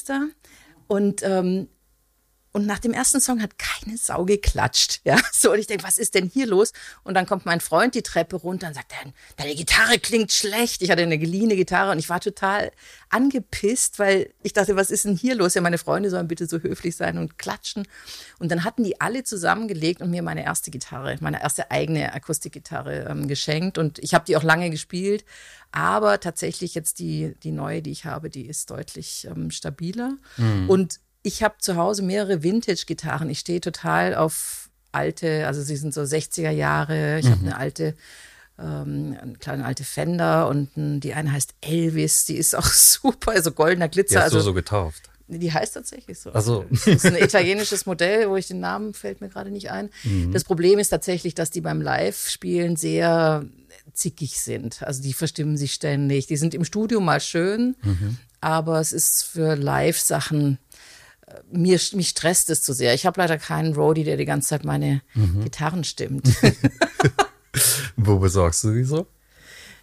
Und 0.86 1.22
ähm, 1.22 1.68
und 2.58 2.66
nach 2.66 2.80
dem 2.80 2.92
ersten 2.92 3.20
Song 3.20 3.40
hat 3.40 3.56
keine 3.56 3.96
Sau 3.96 4.24
geklatscht. 4.24 5.00
Ja, 5.04 5.16
so. 5.32 5.52
Und 5.52 5.60
ich 5.60 5.68
denke, 5.68 5.84
was 5.84 5.96
ist 5.96 6.16
denn 6.16 6.26
hier 6.26 6.44
los? 6.44 6.72
Und 7.04 7.14
dann 7.14 7.24
kommt 7.24 7.46
mein 7.46 7.60
Freund 7.60 7.94
die 7.94 8.02
Treppe 8.02 8.34
runter 8.34 8.66
und 8.66 8.74
sagt, 8.74 8.92
deine 9.36 9.54
Gitarre 9.54 10.00
klingt 10.00 10.32
schlecht. 10.32 10.82
Ich 10.82 10.90
hatte 10.90 11.02
eine 11.02 11.18
geliehene 11.18 11.54
Gitarre 11.54 11.92
und 11.92 12.00
ich 12.00 12.08
war 12.08 12.18
total 12.18 12.72
angepisst, 13.10 14.00
weil 14.00 14.34
ich 14.42 14.54
dachte, 14.54 14.74
was 14.74 14.90
ist 14.90 15.04
denn 15.04 15.16
hier 15.16 15.36
los? 15.36 15.54
Ja, 15.54 15.60
meine 15.60 15.78
Freunde 15.78 16.10
sollen 16.10 16.26
bitte 16.26 16.48
so 16.48 16.58
höflich 16.58 16.96
sein 16.96 17.16
und 17.16 17.38
klatschen. 17.38 17.86
Und 18.40 18.50
dann 18.50 18.64
hatten 18.64 18.82
die 18.82 19.00
alle 19.00 19.22
zusammengelegt 19.22 20.02
und 20.02 20.10
mir 20.10 20.22
meine 20.22 20.44
erste 20.44 20.72
Gitarre, 20.72 21.16
meine 21.20 21.40
erste 21.40 21.70
eigene 21.70 22.12
Akustikgitarre 22.12 23.06
ähm, 23.08 23.28
geschenkt. 23.28 23.78
Und 23.78 24.00
ich 24.00 24.14
habe 24.14 24.24
die 24.24 24.36
auch 24.36 24.42
lange 24.42 24.68
gespielt. 24.70 25.24
Aber 25.70 26.18
tatsächlich 26.18 26.74
jetzt 26.74 26.98
die, 26.98 27.36
die 27.44 27.52
neue, 27.52 27.82
die 27.82 27.92
ich 27.92 28.04
habe, 28.04 28.30
die 28.30 28.46
ist 28.46 28.70
deutlich 28.70 29.28
ähm, 29.30 29.52
stabiler. 29.52 30.16
Mhm. 30.38 30.68
Und 30.68 31.00
ich 31.28 31.42
habe 31.42 31.56
zu 31.58 31.76
Hause 31.76 32.02
mehrere 32.02 32.42
Vintage-Gitarren. 32.42 33.28
Ich 33.28 33.40
stehe 33.40 33.60
total 33.60 34.14
auf 34.14 34.70
alte, 34.92 35.46
also 35.46 35.62
sie 35.62 35.76
sind 35.76 35.92
so 35.92 36.00
60er 36.00 36.50
Jahre. 36.50 37.18
Ich 37.18 37.26
mhm. 37.26 37.30
habe 37.30 37.40
eine 37.42 37.56
alte, 37.58 37.94
ähm, 38.58 39.16
eine 39.20 39.34
kleine 39.34 39.64
alte 39.66 39.84
Fender 39.84 40.48
und 40.48 40.70
die 40.74 41.12
eine 41.12 41.30
heißt 41.30 41.54
Elvis, 41.60 42.24
die 42.24 42.36
ist 42.36 42.56
auch 42.56 42.64
super, 42.66 43.32
also 43.32 43.52
goldener 43.52 43.88
Glitzer. 43.88 44.14
Die 44.14 44.18
hast 44.18 44.24
also, 44.24 44.38
du 44.38 44.44
so 44.44 44.54
getauft? 44.54 45.10
Die 45.28 45.52
heißt 45.52 45.74
tatsächlich 45.74 46.18
so. 46.18 46.32
Also 46.32 46.64
Das 46.70 46.86
ist 46.86 47.04
ein 47.04 47.16
italienisches 47.16 47.84
Modell, 47.84 48.30
wo 48.30 48.36
ich 48.36 48.48
den 48.48 48.60
Namen 48.60 48.94
fällt 48.94 49.20
mir 49.20 49.28
gerade 49.28 49.50
nicht 49.50 49.70
ein. 49.70 49.90
Mhm. 50.04 50.32
Das 50.32 50.44
Problem 50.44 50.78
ist 50.78 50.88
tatsächlich, 50.88 51.34
dass 51.34 51.50
die 51.50 51.60
beim 51.60 51.82
Live-Spielen 51.82 52.76
sehr 52.76 53.44
zickig 53.92 54.40
sind. 54.40 54.82
Also 54.82 55.02
die 55.02 55.12
verstimmen 55.12 55.58
sich 55.58 55.74
ständig. 55.74 56.26
Die 56.26 56.38
sind 56.38 56.54
im 56.54 56.64
Studio 56.64 57.00
mal 57.00 57.20
schön, 57.20 57.76
mhm. 57.82 58.16
aber 58.40 58.80
es 58.80 58.92
ist 58.92 59.24
für 59.24 59.54
Live-Sachen 59.54 60.56
mir, 61.50 61.78
mich 61.92 62.08
stresst 62.08 62.50
es 62.50 62.62
zu 62.62 62.72
sehr. 62.72 62.94
Ich 62.94 63.06
habe 63.06 63.20
leider 63.20 63.38
keinen 63.38 63.74
Roadie, 63.74 64.04
der 64.04 64.16
die 64.16 64.24
ganze 64.24 64.48
Zeit 64.48 64.64
meine 64.64 65.02
mhm. 65.14 65.42
Gitarren 65.44 65.84
stimmt. 65.84 66.28
wo 67.96 68.18
besorgst 68.18 68.64
du 68.64 68.72
die 68.72 68.84
so? 68.84 69.06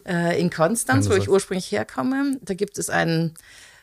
Äh, 0.06 0.40
in 0.40 0.50
Konstanz, 0.50 1.10
wo 1.10 1.14
ich 1.14 1.30
ursprünglich 1.30 1.72
herkomme. 1.72 2.38
Da 2.42 2.54
gibt 2.54 2.78
es 2.78 2.90
einen 2.90 3.34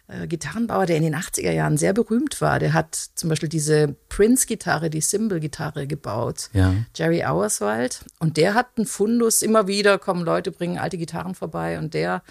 äh, 0.07 0.27
Gitarrenbauer, 0.27 0.87
der 0.87 0.97
in 0.97 1.03
den 1.03 1.17
80er 1.17 1.51
Jahren 1.51 1.77
sehr 1.77 1.93
berühmt 1.93 2.41
war. 2.41 2.59
Der 2.59 2.73
hat 2.73 2.95
zum 3.15 3.29
Beispiel 3.29 3.49
diese 3.49 3.97
Prince-Gitarre, 4.09 4.89
die 4.89 5.01
Cymbal-Gitarre 5.01 5.87
gebaut. 5.87 6.51
Ja. 6.53 6.75
Jerry 6.95 7.25
Auerswald. 7.25 8.05
Und 8.21 8.37
der 8.37 8.55
hat 8.55 8.69
einen 8.77 8.87
Fundus. 8.87 9.43
Immer 9.43 9.67
wieder 9.67 9.99
kommen 9.99 10.25
Leute, 10.25 10.53
bringen 10.53 10.79
alte 10.79 10.97
Gitarren 10.97 11.35
vorbei. 11.35 11.79
Und 11.79 11.95
der 11.95 12.23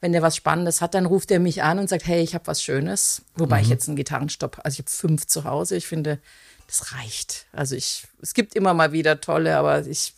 wenn 0.00 0.12
der 0.12 0.22
was 0.22 0.36
Spannendes 0.36 0.80
hat, 0.80 0.94
dann 0.94 1.06
ruft 1.06 1.30
er 1.30 1.40
mich 1.40 1.62
an 1.62 1.78
und 1.78 1.88
sagt, 1.88 2.06
hey, 2.06 2.22
ich 2.22 2.34
habe 2.34 2.46
was 2.46 2.62
Schönes. 2.62 3.22
Wobei 3.36 3.58
mhm. 3.58 3.62
ich 3.64 3.68
jetzt 3.68 3.88
einen 3.88 3.96
Gitarrenstopp, 3.96 4.60
also 4.64 4.74
ich 4.76 4.78
habe 4.80 4.90
fünf 4.90 5.26
zu 5.26 5.44
Hause. 5.44 5.76
Ich 5.76 5.86
finde, 5.86 6.18
das 6.66 6.92
reicht. 6.94 7.46
Also 7.52 7.74
ich, 7.76 8.06
es 8.22 8.32
gibt 8.32 8.54
immer 8.54 8.74
mal 8.74 8.92
wieder 8.92 9.20
tolle, 9.20 9.56
aber 9.56 9.86
ich, 9.86 10.14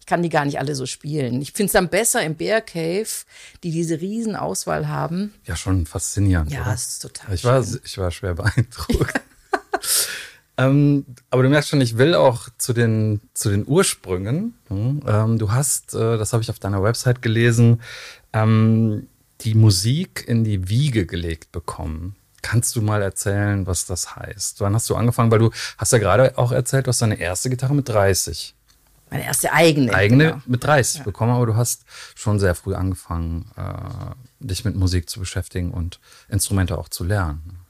ich 0.00 0.06
kann 0.06 0.22
die 0.22 0.28
gar 0.28 0.44
nicht 0.44 0.58
alle 0.58 0.74
so 0.74 0.86
spielen. 0.86 1.40
Ich 1.40 1.52
finde 1.52 1.66
es 1.66 1.72
dann 1.72 1.88
besser 1.88 2.22
im 2.22 2.34
Bear 2.34 2.60
Cave, 2.60 3.06
die 3.62 3.70
diese 3.70 4.00
riesen 4.00 4.34
Auswahl 4.34 4.88
haben. 4.88 5.34
Ja, 5.44 5.54
schon 5.54 5.86
faszinierend. 5.86 6.50
Ja, 6.50 6.62
oder? 6.62 6.74
es 6.74 6.88
ist 6.88 7.02
total 7.02 7.34
ich 7.34 7.44
war, 7.44 7.64
Ich 7.84 7.98
war 7.98 8.10
schwer 8.10 8.34
beeindruckt. 8.34 9.20
ähm, 10.56 11.06
aber 11.30 11.44
du 11.44 11.48
merkst 11.48 11.70
schon, 11.70 11.80
ich 11.80 11.96
will 11.96 12.14
auch 12.16 12.48
zu 12.58 12.72
den, 12.72 13.20
zu 13.34 13.50
den 13.50 13.66
Ursprüngen. 13.68 14.54
Hm, 14.68 15.02
ähm, 15.06 15.38
du 15.38 15.52
hast, 15.52 15.94
äh, 15.94 16.18
das 16.18 16.32
habe 16.32 16.42
ich 16.42 16.50
auf 16.50 16.58
deiner 16.58 16.82
Website 16.82 17.22
gelesen, 17.22 17.80
ähm, 18.32 19.08
die 19.44 19.54
Musik 19.54 20.24
in 20.26 20.44
die 20.44 20.68
Wiege 20.68 21.06
gelegt 21.06 21.52
bekommen. 21.52 22.16
Kannst 22.42 22.74
du 22.74 22.82
mal 22.82 23.02
erzählen, 23.02 23.66
was 23.66 23.86
das 23.86 24.16
heißt? 24.16 24.60
Wann 24.60 24.74
hast 24.74 24.90
du 24.90 24.96
angefangen? 24.96 25.30
Weil 25.30 25.38
du 25.38 25.50
hast 25.78 25.92
ja 25.92 25.98
gerade 25.98 26.36
auch 26.38 26.50
erzählt, 26.50 26.86
du 26.86 26.88
hast 26.88 27.00
deine 27.00 27.20
erste 27.20 27.50
Gitarre 27.50 27.74
mit 27.74 27.88
30. 27.88 28.54
Meine 29.10 29.24
erste 29.24 29.52
eigene. 29.52 29.92
Eigene 29.92 30.24
genau. 30.24 30.42
mit 30.46 30.64
30 30.64 30.98
ja. 30.98 31.04
bekommen, 31.04 31.32
aber 31.32 31.46
du 31.46 31.54
hast 31.54 31.84
schon 32.14 32.40
sehr 32.40 32.54
früh 32.54 32.74
angefangen, 32.74 33.50
äh, 33.56 34.14
dich 34.40 34.64
mit 34.64 34.74
Musik 34.74 35.08
zu 35.08 35.20
beschäftigen 35.20 35.70
und 35.70 36.00
Instrumente 36.28 36.78
auch 36.78 36.88
zu 36.88 37.04
lernen. 37.04 37.61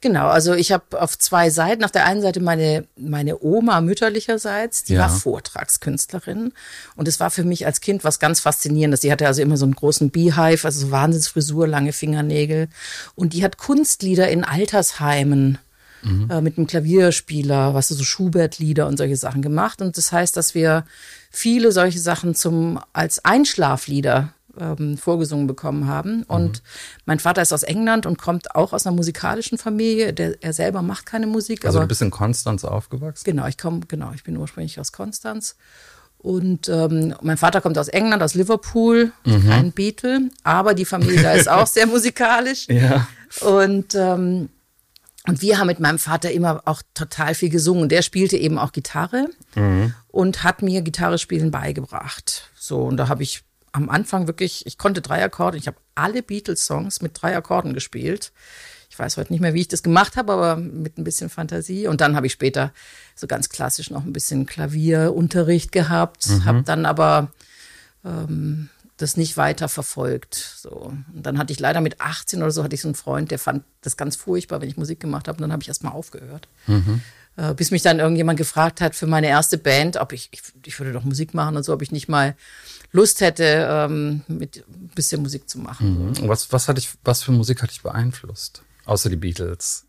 Genau, 0.00 0.26
also 0.26 0.54
ich 0.54 0.72
habe 0.72 1.00
auf 1.00 1.18
zwei 1.18 1.50
Seiten. 1.50 1.84
Auf 1.84 1.90
der 1.90 2.06
einen 2.06 2.22
Seite 2.22 2.40
meine, 2.40 2.86
meine 2.96 3.42
Oma 3.42 3.80
mütterlicherseits, 3.80 4.84
die 4.84 4.94
ja. 4.94 5.00
war 5.00 5.08
Vortragskünstlerin. 5.08 6.52
Und 6.96 7.08
es 7.08 7.20
war 7.20 7.30
für 7.30 7.44
mich 7.44 7.66
als 7.66 7.80
Kind 7.80 8.04
was 8.04 8.18
ganz 8.18 8.40
Faszinierendes. 8.40 9.00
Die 9.00 9.12
hatte 9.12 9.26
also 9.26 9.42
immer 9.42 9.56
so 9.56 9.64
einen 9.64 9.74
großen 9.74 10.10
Beehive, 10.10 10.64
also 10.64 10.80
so 10.80 10.90
Wahnsinnsfrisur, 10.90 11.66
lange 11.66 11.92
Fingernägel. 11.92 12.68
Und 13.14 13.32
die 13.32 13.44
hat 13.44 13.58
Kunstlieder 13.58 14.28
in 14.28 14.44
Altersheimen 14.44 15.58
mhm. 16.02 16.30
äh, 16.30 16.40
mit 16.40 16.58
einem 16.58 16.66
Klavierspieler, 16.66 17.74
was 17.74 17.88
so 17.88 18.04
Schubert-Lieder 18.04 18.86
und 18.86 18.96
solche 18.96 19.16
Sachen 19.16 19.42
gemacht. 19.42 19.82
Und 19.82 19.96
das 19.96 20.12
heißt, 20.12 20.36
dass 20.36 20.54
wir 20.54 20.84
viele 21.30 21.72
solche 21.72 21.98
Sachen 21.98 22.34
zum 22.34 22.80
als 22.92 23.24
Einschlaflieder 23.24 24.32
ähm, 24.58 24.96
vorgesungen 24.96 25.46
bekommen 25.46 25.86
haben. 25.86 26.22
Und 26.24 26.58
mhm. 26.58 26.66
mein 27.06 27.18
Vater 27.18 27.42
ist 27.42 27.52
aus 27.52 27.62
England 27.62 28.06
und 28.06 28.18
kommt 28.18 28.54
auch 28.54 28.72
aus 28.72 28.86
einer 28.86 28.96
musikalischen 28.96 29.58
Familie. 29.58 30.12
Der, 30.12 30.42
er 30.42 30.52
selber 30.52 30.82
macht 30.82 31.06
keine 31.06 31.26
Musik. 31.26 31.64
Also 31.64 31.78
aber, 31.78 31.86
du 31.86 31.88
bist 31.88 32.02
in 32.02 32.10
Konstanz 32.10 32.64
aufgewachsen? 32.64 33.24
Genau, 33.24 33.46
ich 33.46 33.58
komme, 33.58 33.80
genau, 33.86 34.12
ich 34.14 34.24
bin 34.24 34.36
ursprünglich 34.36 34.78
aus 34.80 34.92
Konstanz. 34.92 35.56
Und 36.18 36.70
ähm, 36.70 37.14
mein 37.20 37.36
Vater 37.36 37.60
kommt 37.60 37.76
aus 37.76 37.88
England, 37.88 38.22
aus 38.22 38.34
Liverpool, 38.34 39.12
mhm. 39.26 39.46
kein 39.46 39.72
Beatle, 39.72 40.30
aber 40.42 40.72
die 40.72 40.86
Familie 40.86 41.22
da 41.22 41.32
ist 41.32 41.50
auch 41.50 41.66
sehr 41.66 41.86
musikalisch. 41.86 42.66
Ja. 42.68 43.06
Und 43.42 43.94
ähm, 43.94 44.48
und 45.26 45.40
wir 45.40 45.58
haben 45.58 45.68
mit 45.68 45.80
meinem 45.80 45.98
Vater 45.98 46.30
immer 46.32 46.60
auch 46.66 46.82
total 46.92 47.34
viel 47.34 47.48
gesungen. 47.48 47.88
Der 47.88 48.02
spielte 48.02 48.36
eben 48.36 48.58
auch 48.58 48.72
Gitarre 48.72 49.28
mhm. 49.54 49.94
und 50.08 50.44
hat 50.44 50.60
mir 50.60 50.82
Gitarre 50.82 51.18
spielen 51.18 51.50
beigebracht. 51.50 52.50
So, 52.58 52.82
und 52.82 52.98
da 52.98 53.08
habe 53.08 53.22
ich 53.22 53.42
am 53.74 53.90
Anfang 53.90 54.28
wirklich, 54.28 54.64
ich 54.66 54.78
konnte 54.78 55.02
drei 55.02 55.22
Akkorde, 55.24 55.58
ich 55.58 55.66
habe 55.66 55.76
alle 55.96 56.22
Beatles-Songs 56.22 57.02
mit 57.02 57.20
drei 57.20 57.36
Akkorden 57.36 57.74
gespielt. 57.74 58.32
Ich 58.88 58.96
weiß 58.96 59.16
heute 59.16 59.32
nicht 59.32 59.40
mehr, 59.40 59.52
wie 59.52 59.62
ich 59.62 59.68
das 59.68 59.82
gemacht 59.82 60.16
habe, 60.16 60.32
aber 60.32 60.54
mit 60.54 60.96
ein 60.96 61.02
bisschen 61.02 61.28
Fantasie. 61.28 61.88
Und 61.88 62.00
dann 62.00 62.14
habe 62.14 62.28
ich 62.28 62.32
später 62.32 62.72
so 63.16 63.26
ganz 63.26 63.48
klassisch 63.48 63.90
noch 63.90 64.04
ein 64.04 64.12
bisschen 64.12 64.46
Klavierunterricht 64.46 65.72
gehabt, 65.72 66.28
mhm. 66.28 66.44
habe 66.44 66.62
dann 66.62 66.86
aber 66.86 67.32
ähm, 68.04 68.68
das 68.96 69.16
nicht 69.16 69.36
weiter 69.36 69.68
verfolgt. 69.68 70.36
So. 70.36 70.92
Und 71.12 71.26
dann 71.26 71.36
hatte 71.36 71.52
ich 71.52 71.58
leider 71.58 71.80
mit 71.80 72.00
18 72.00 72.42
oder 72.42 72.52
so 72.52 72.62
hatte 72.62 72.76
ich 72.76 72.80
so 72.80 72.86
einen 72.86 72.94
Freund, 72.94 73.32
der 73.32 73.40
fand 73.40 73.64
das 73.80 73.96
ganz 73.96 74.14
furchtbar, 74.14 74.60
wenn 74.60 74.68
ich 74.68 74.76
Musik 74.76 75.00
gemacht 75.00 75.26
habe. 75.26 75.38
Und 75.38 75.42
dann 75.42 75.52
habe 75.52 75.62
ich 75.62 75.68
erst 75.68 75.82
mal 75.82 75.90
aufgehört. 75.90 76.46
Mhm. 76.68 77.00
Äh, 77.36 77.54
bis 77.54 77.72
mich 77.72 77.82
dann 77.82 77.98
irgendjemand 77.98 78.38
gefragt 78.38 78.80
hat 78.80 78.94
für 78.94 79.06
meine 79.06 79.26
erste 79.26 79.58
Band, 79.58 79.96
ob 79.96 80.12
ich, 80.12 80.28
ich, 80.30 80.40
ich 80.64 80.78
würde 80.78 80.92
doch 80.92 81.02
Musik 81.02 81.34
machen 81.34 81.56
und 81.56 81.64
so, 81.64 81.72
ob 81.72 81.82
ich 81.82 81.90
nicht 81.90 82.08
mal 82.08 82.36
Lust 82.92 83.20
hätte, 83.20 83.66
ähm, 83.68 84.22
mit 84.28 84.64
ein 84.68 84.92
bisschen 84.94 85.20
Musik 85.20 85.48
zu 85.48 85.58
machen. 85.58 86.10
Mhm. 86.10 86.28
Was, 86.28 86.52
was, 86.52 86.68
hat 86.68 86.76
dich, 86.76 86.90
was 87.02 87.24
für 87.24 87.32
Musik 87.32 87.62
hat 87.62 87.70
dich 87.70 87.82
beeinflusst? 87.82 88.62
Außer 88.84 89.10
die 89.10 89.16
Beatles. 89.16 89.84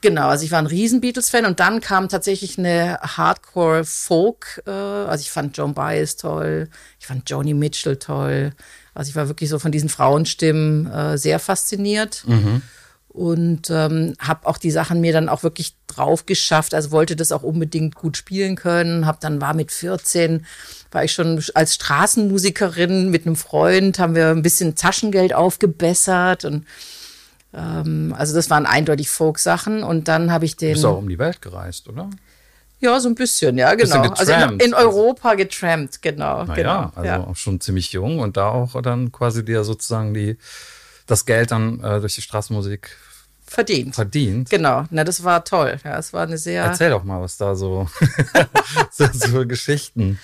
Genau, 0.00 0.28
also 0.28 0.44
ich 0.44 0.50
war 0.50 0.58
ein 0.58 0.66
riesen 0.66 1.02
Beatles-Fan 1.02 1.44
und 1.44 1.60
dann 1.60 1.80
kam 1.80 2.08
tatsächlich 2.08 2.58
eine 2.58 2.98
Hardcore-Folk. 3.02 4.62
Äh, 4.66 4.70
also 4.70 5.20
ich 5.20 5.30
fand 5.30 5.56
Joan 5.58 5.74
Baez 5.74 6.16
toll, 6.16 6.70
ich 6.98 7.06
fand 7.06 7.28
Joni 7.28 7.52
Mitchell 7.52 7.98
toll. 7.98 8.54
Also 8.94 9.10
ich 9.10 9.16
war 9.16 9.28
wirklich 9.28 9.50
so 9.50 9.58
von 9.58 9.72
diesen 9.72 9.90
Frauenstimmen 9.90 10.86
äh, 10.86 11.18
sehr 11.18 11.38
fasziniert. 11.38 12.24
Mhm 12.26 12.62
und 13.12 13.68
ähm, 13.70 14.14
habe 14.18 14.46
auch 14.46 14.56
die 14.56 14.70
Sachen 14.70 15.00
mir 15.00 15.12
dann 15.12 15.28
auch 15.28 15.42
wirklich 15.42 15.74
drauf 15.86 16.24
geschafft. 16.24 16.74
Also 16.74 16.90
wollte 16.90 17.14
das 17.14 17.30
auch 17.30 17.42
unbedingt 17.42 17.94
gut 17.94 18.16
spielen 18.16 18.56
können. 18.56 19.06
Hab 19.06 19.20
dann 19.20 19.40
war 19.40 19.54
mit 19.54 19.70
14 19.70 20.46
war 20.90 21.04
ich 21.04 21.12
schon 21.12 21.42
als 21.54 21.74
Straßenmusikerin 21.74 23.10
mit 23.10 23.26
einem 23.26 23.36
Freund 23.36 23.98
haben 23.98 24.14
wir 24.14 24.28
ein 24.28 24.42
bisschen 24.42 24.74
Taschengeld 24.74 25.32
aufgebessert 25.32 26.44
und 26.44 26.66
ähm, 27.54 28.14
also 28.16 28.34
das 28.34 28.50
waren 28.50 28.66
eindeutig 28.66 29.10
Folk-Sachen 29.10 29.82
und 29.82 30.08
dann 30.08 30.30
habe 30.30 30.44
ich 30.44 30.56
den. 30.56 30.70
Du 30.70 30.74
bist 30.74 30.84
auch 30.84 30.98
um 30.98 31.08
die 31.08 31.18
Welt 31.18 31.42
gereist, 31.42 31.88
oder? 31.88 32.08
Ja, 32.80 32.98
so 32.98 33.08
ein 33.08 33.14
bisschen, 33.14 33.58
ja, 33.58 33.74
genau. 33.74 34.10
Also 34.10 34.32
in, 34.32 34.58
in, 34.58 34.74
Europa 34.74 35.34
getrampt, 35.34 36.02
genau. 36.02 36.44
Na 36.44 36.54
genau 36.54 36.70
ja, 36.70 36.92
also 36.96 37.06
ja. 37.06 37.24
auch 37.24 37.36
schon 37.36 37.60
ziemlich 37.60 37.92
jung 37.92 38.18
und 38.18 38.36
da 38.36 38.48
auch 38.48 38.80
dann 38.82 39.12
quasi 39.12 39.44
dir 39.44 39.62
sozusagen 39.62 40.14
die 40.14 40.36
das 41.06 41.26
Geld 41.26 41.50
dann 41.50 41.82
äh, 41.82 42.00
durch 42.00 42.14
die 42.14 42.22
Straßenmusik 42.22 42.96
verdient. 43.46 43.94
Verdient. 43.94 44.50
Genau. 44.50 44.86
Na, 44.90 45.04
das 45.04 45.24
war 45.24 45.44
toll. 45.44 45.78
Ja, 45.84 45.98
es 45.98 46.12
war 46.12 46.22
eine 46.26 46.38
sehr. 46.38 46.64
Erzähl 46.64 46.90
doch 46.90 47.04
mal, 47.04 47.20
was 47.20 47.36
da 47.36 47.54
so, 47.54 47.88
so, 48.90 49.08
so 49.12 49.46
Geschichten. 49.46 50.18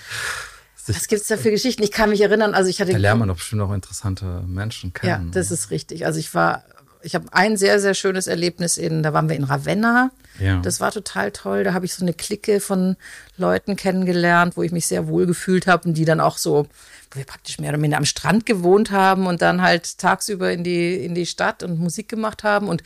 Was 0.87 1.07
gibt 1.07 1.21
es 1.21 1.27
da 1.27 1.37
für 1.37 1.51
Geschichten? 1.51 1.83
Ich 1.83 1.91
kann 1.91 2.09
mich 2.09 2.21
erinnern, 2.21 2.53
also 2.55 2.69
ich 2.69 2.81
hatte. 2.81 2.91
Da 2.91 2.97
lernt 2.97 3.19
man 3.19 3.27
doch 3.27 3.35
bestimmt 3.35 3.61
auch 3.61 3.71
interessante 3.71 4.43
Menschen 4.47 4.91
kennen. 4.93 5.27
Ja, 5.27 5.31
das 5.31 5.51
ist 5.51 5.69
richtig. 5.69 6.05
Also 6.05 6.19
ich 6.19 6.33
war, 6.33 6.63
ich 7.01 7.15
habe 7.15 7.27
ein 7.31 7.57
sehr, 7.57 7.79
sehr 7.79 7.93
schönes 7.93 8.27
Erlebnis 8.27 8.77
in, 8.77 9.03
da 9.03 9.13
waren 9.13 9.29
wir 9.29 9.35
in 9.35 9.43
Ravenna. 9.43 10.11
Ja. 10.39 10.59
Das 10.61 10.79
war 10.79 10.91
total 10.91 11.31
toll. 11.31 11.63
Da 11.63 11.73
habe 11.73 11.85
ich 11.85 11.93
so 11.93 12.03
eine 12.03 12.13
Clique 12.13 12.59
von 12.59 12.95
Leuten 13.37 13.75
kennengelernt, 13.75 14.57
wo 14.57 14.63
ich 14.63 14.71
mich 14.71 14.85
sehr 14.85 15.07
wohl 15.07 15.25
gefühlt 15.25 15.67
habe 15.67 15.87
und 15.87 15.95
die 15.95 16.05
dann 16.05 16.19
auch 16.19 16.37
so 16.37 16.67
wo 17.11 17.17
wir 17.17 17.25
praktisch 17.25 17.59
mehr 17.59 17.69
oder 17.69 17.79
minder 17.79 17.97
am 17.97 18.05
Strand 18.05 18.45
gewohnt 18.45 18.91
haben 18.91 19.27
und 19.27 19.41
dann 19.41 19.61
halt 19.61 19.97
tagsüber 19.97 20.51
in 20.51 20.63
die, 20.63 21.03
in 21.03 21.15
die 21.15 21.25
Stadt 21.25 21.63
und 21.63 21.79
Musik 21.79 22.07
gemacht 22.07 22.43
haben. 22.43 22.67
Und 22.67 22.83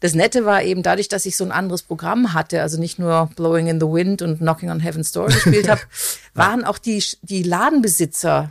das 0.00 0.14
Nette 0.14 0.44
war 0.44 0.62
eben 0.62 0.82
dadurch, 0.82 1.08
dass 1.08 1.26
ich 1.26 1.36
so 1.36 1.44
ein 1.44 1.52
anderes 1.52 1.82
Programm 1.82 2.32
hatte, 2.32 2.62
also 2.62 2.78
nicht 2.78 2.98
nur 2.98 3.30
Blowing 3.36 3.66
in 3.66 3.80
the 3.80 3.86
Wind 3.86 4.22
und 4.22 4.38
Knocking 4.38 4.70
on 4.70 4.80
Heaven's 4.80 5.12
Door 5.12 5.26
gespielt 5.26 5.68
habe, 5.70 5.82
waren 6.34 6.64
auch 6.64 6.78
die, 6.78 7.02
die 7.22 7.42
Ladenbesitzer 7.42 8.50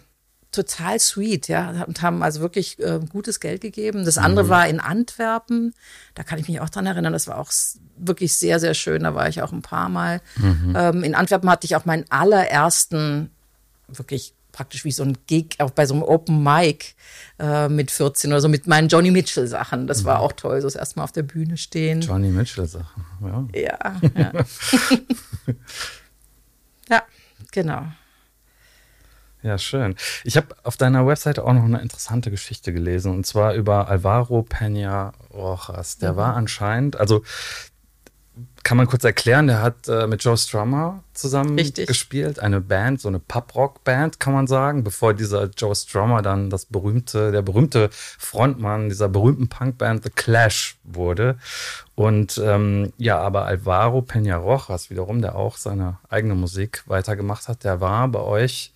total 0.55 0.99
sweet, 0.99 1.47
ja, 1.47 1.83
und 1.85 2.01
haben 2.01 2.23
also 2.23 2.39
wirklich 2.39 2.79
äh, 2.79 2.99
gutes 3.09 3.39
Geld 3.39 3.61
gegeben. 3.61 4.05
Das 4.05 4.17
andere 4.17 4.45
mhm. 4.45 4.49
war 4.49 4.67
in 4.67 4.79
Antwerpen, 4.79 5.73
da 6.13 6.23
kann 6.23 6.39
ich 6.39 6.47
mich 6.47 6.59
auch 6.59 6.69
dran 6.69 6.85
erinnern, 6.85 7.13
das 7.13 7.27
war 7.27 7.37
auch 7.37 7.51
wirklich 7.97 8.35
sehr, 8.35 8.59
sehr 8.59 8.73
schön, 8.73 9.03
da 9.03 9.13
war 9.13 9.29
ich 9.29 9.41
auch 9.41 9.51
ein 9.51 9.61
paar 9.61 9.89
Mal. 9.89 10.21
Mhm. 10.37 10.73
Ähm, 10.75 11.03
in 11.03 11.15
Antwerpen 11.15 11.49
hatte 11.49 11.65
ich 11.65 11.75
auch 11.75 11.85
meinen 11.85 12.05
allerersten 12.09 13.29
wirklich 13.87 14.33
praktisch 14.55 14.85
wie 14.85 14.91
so 14.91 15.03
ein 15.03 15.17
Gig, 15.27 15.57
auch 15.59 15.71
bei 15.71 15.85
so 15.85 15.93
einem 15.93 16.03
Open 16.03 16.41
Mic 16.41 16.95
äh, 17.39 17.67
mit 17.67 17.91
14 17.91 18.31
oder 18.31 18.39
so, 18.39 18.47
mit 18.47 18.67
meinen 18.67 18.87
Johnny 18.87 19.11
Mitchell 19.11 19.47
Sachen. 19.47 19.85
Das 19.85 20.01
mhm. 20.01 20.05
war 20.05 20.19
auch 20.21 20.31
toll, 20.31 20.61
so 20.61 20.67
das 20.67 20.75
erste 20.75 20.97
Mal 20.97 21.03
auf 21.03 21.11
der 21.11 21.23
Bühne 21.23 21.57
stehen. 21.57 21.99
Johnny 21.99 22.29
Mitchell 22.29 22.65
Sachen, 22.65 23.05
ja. 23.21 23.45
Ja, 23.53 23.95
ja. 24.15 24.31
ja 26.89 27.03
genau. 27.51 27.83
Ja, 29.45 29.59
schön. 29.59 29.95
Ich 30.23 30.37
habe 30.37 30.55
auf 30.63 30.75
deiner 30.75 31.05
Webseite 31.05 31.43
auch 31.43 31.53
noch 31.53 31.65
eine 31.65 31.79
interessante 31.79 32.31
Geschichte 32.31 32.73
gelesen 32.73 33.11
und 33.11 33.27
zwar 33.27 33.53
über 33.53 33.87
Alvaro 33.87 34.39
Peña 34.39 35.11
Rojas. 35.31 35.99
Der 35.99 36.13
mhm. 36.13 36.17
war 36.17 36.35
anscheinend, 36.35 36.99
also 36.99 37.21
kann 38.63 38.75
man 38.75 38.87
kurz 38.87 39.03
erklären, 39.03 39.45
der 39.45 39.61
hat 39.61 39.87
äh, 39.87 40.07
mit 40.07 40.23
Joe 40.23 40.35
Strummer 40.35 41.03
zusammen 41.13 41.59
Richtig. 41.59 41.85
gespielt, 41.85 42.39
eine 42.39 42.59
Band, 42.59 42.99
so 42.99 43.07
eine 43.07 43.19
Pub-Rock-Band, 43.19 44.19
kann 44.19 44.33
man 44.33 44.47
sagen, 44.47 44.83
bevor 44.83 45.13
dieser 45.13 45.51
Joe 45.55 45.75
Strummer 45.75 46.23
dann 46.23 46.49
das 46.49 46.65
berühmte, 46.65 47.31
der 47.31 47.43
berühmte 47.43 47.91
Frontmann 47.91 48.89
dieser 48.89 49.09
berühmten 49.09 49.47
Punkband 49.47 50.03
The 50.03 50.09
Clash 50.09 50.79
wurde. 50.83 51.37
Und 51.93 52.41
ähm, 52.43 52.93
ja, 52.97 53.19
aber 53.19 53.45
Alvaro 53.45 53.99
Peña 53.99 54.37
Rojas 54.37 54.89
wiederum, 54.89 55.21
der 55.21 55.35
auch 55.35 55.57
seine 55.57 55.99
eigene 56.09 56.33
Musik 56.33 56.81
weitergemacht 56.87 57.47
hat, 57.47 57.63
der 57.63 57.79
war 57.79 58.07
bei 58.07 58.21
euch 58.21 58.73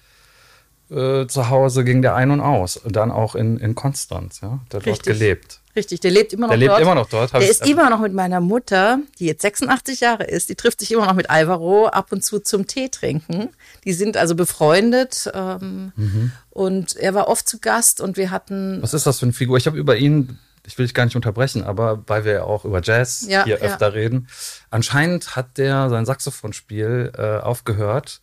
äh, 0.89 1.27
zu 1.27 1.49
Hause 1.49 1.83
ging 1.83 2.01
der 2.01 2.15
ein 2.15 2.31
und 2.31 2.41
aus. 2.41 2.77
Und 2.77 2.95
dann 2.95 3.11
auch 3.11 3.35
in, 3.35 3.57
in 3.57 3.75
Konstanz, 3.75 4.41
ja. 4.41 4.59
Der 4.71 4.79
hat 4.79 4.87
dort 4.87 5.03
gelebt. 5.03 5.59
Richtig, 5.75 5.99
der 5.99 6.11
lebt 6.11 6.33
immer 6.33 6.47
noch 6.47 6.55
der 6.55 6.59
dort. 6.59 6.69
Der 6.69 6.77
lebt 6.77 6.81
immer 6.81 6.95
noch 6.95 7.09
dort. 7.09 7.33
Der 7.33 7.49
ist 7.49 7.65
immer 7.65 7.89
noch 7.89 7.99
mit 7.99 8.13
meiner 8.13 8.41
Mutter, 8.41 8.99
die 9.19 9.27
jetzt 9.27 9.43
86 9.43 9.99
Jahre 9.99 10.23
ist. 10.23 10.49
Die 10.49 10.55
trifft 10.55 10.79
sich 10.79 10.91
immer 10.91 11.05
noch 11.05 11.13
mit 11.13 11.29
Alvaro 11.29 11.87
ab 11.87 12.11
und 12.11 12.23
zu 12.23 12.39
zum 12.39 12.67
Tee 12.67 12.89
trinken. 12.89 13.49
Die 13.85 13.93
sind 13.93 14.17
also 14.17 14.35
befreundet. 14.35 15.29
Ähm, 15.33 15.91
mhm. 15.95 16.31
Und 16.49 16.95
er 16.95 17.13
war 17.13 17.27
oft 17.27 17.47
zu 17.47 17.59
Gast 17.59 18.01
und 18.01 18.17
wir 18.17 18.31
hatten. 18.31 18.81
Was 18.81 18.93
ist 18.93 19.05
das 19.05 19.19
für 19.19 19.25
eine 19.25 19.33
Figur? 19.33 19.57
Ich 19.57 19.67
habe 19.67 19.77
über 19.77 19.95
ihn 19.95 20.39
ich 20.65 20.77
will 20.77 20.85
dich 20.85 20.93
gar 20.93 21.05
nicht 21.05 21.15
unterbrechen, 21.15 21.63
aber 21.63 22.03
weil 22.07 22.25
wir 22.25 22.31
ja 22.33 22.43
auch 22.43 22.63
über 22.63 22.81
Jazz 22.83 23.25
ja, 23.27 23.43
hier 23.43 23.57
öfter 23.57 23.87
ja. 23.87 23.93
reden. 23.93 24.27
Anscheinend 24.69 25.35
hat 25.35 25.57
der 25.57 25.89
sein 25.89 26.05
Saxophonspiel 26.05 27.11
äh, 27.17 27.39
aufgehört, 27.39 28.21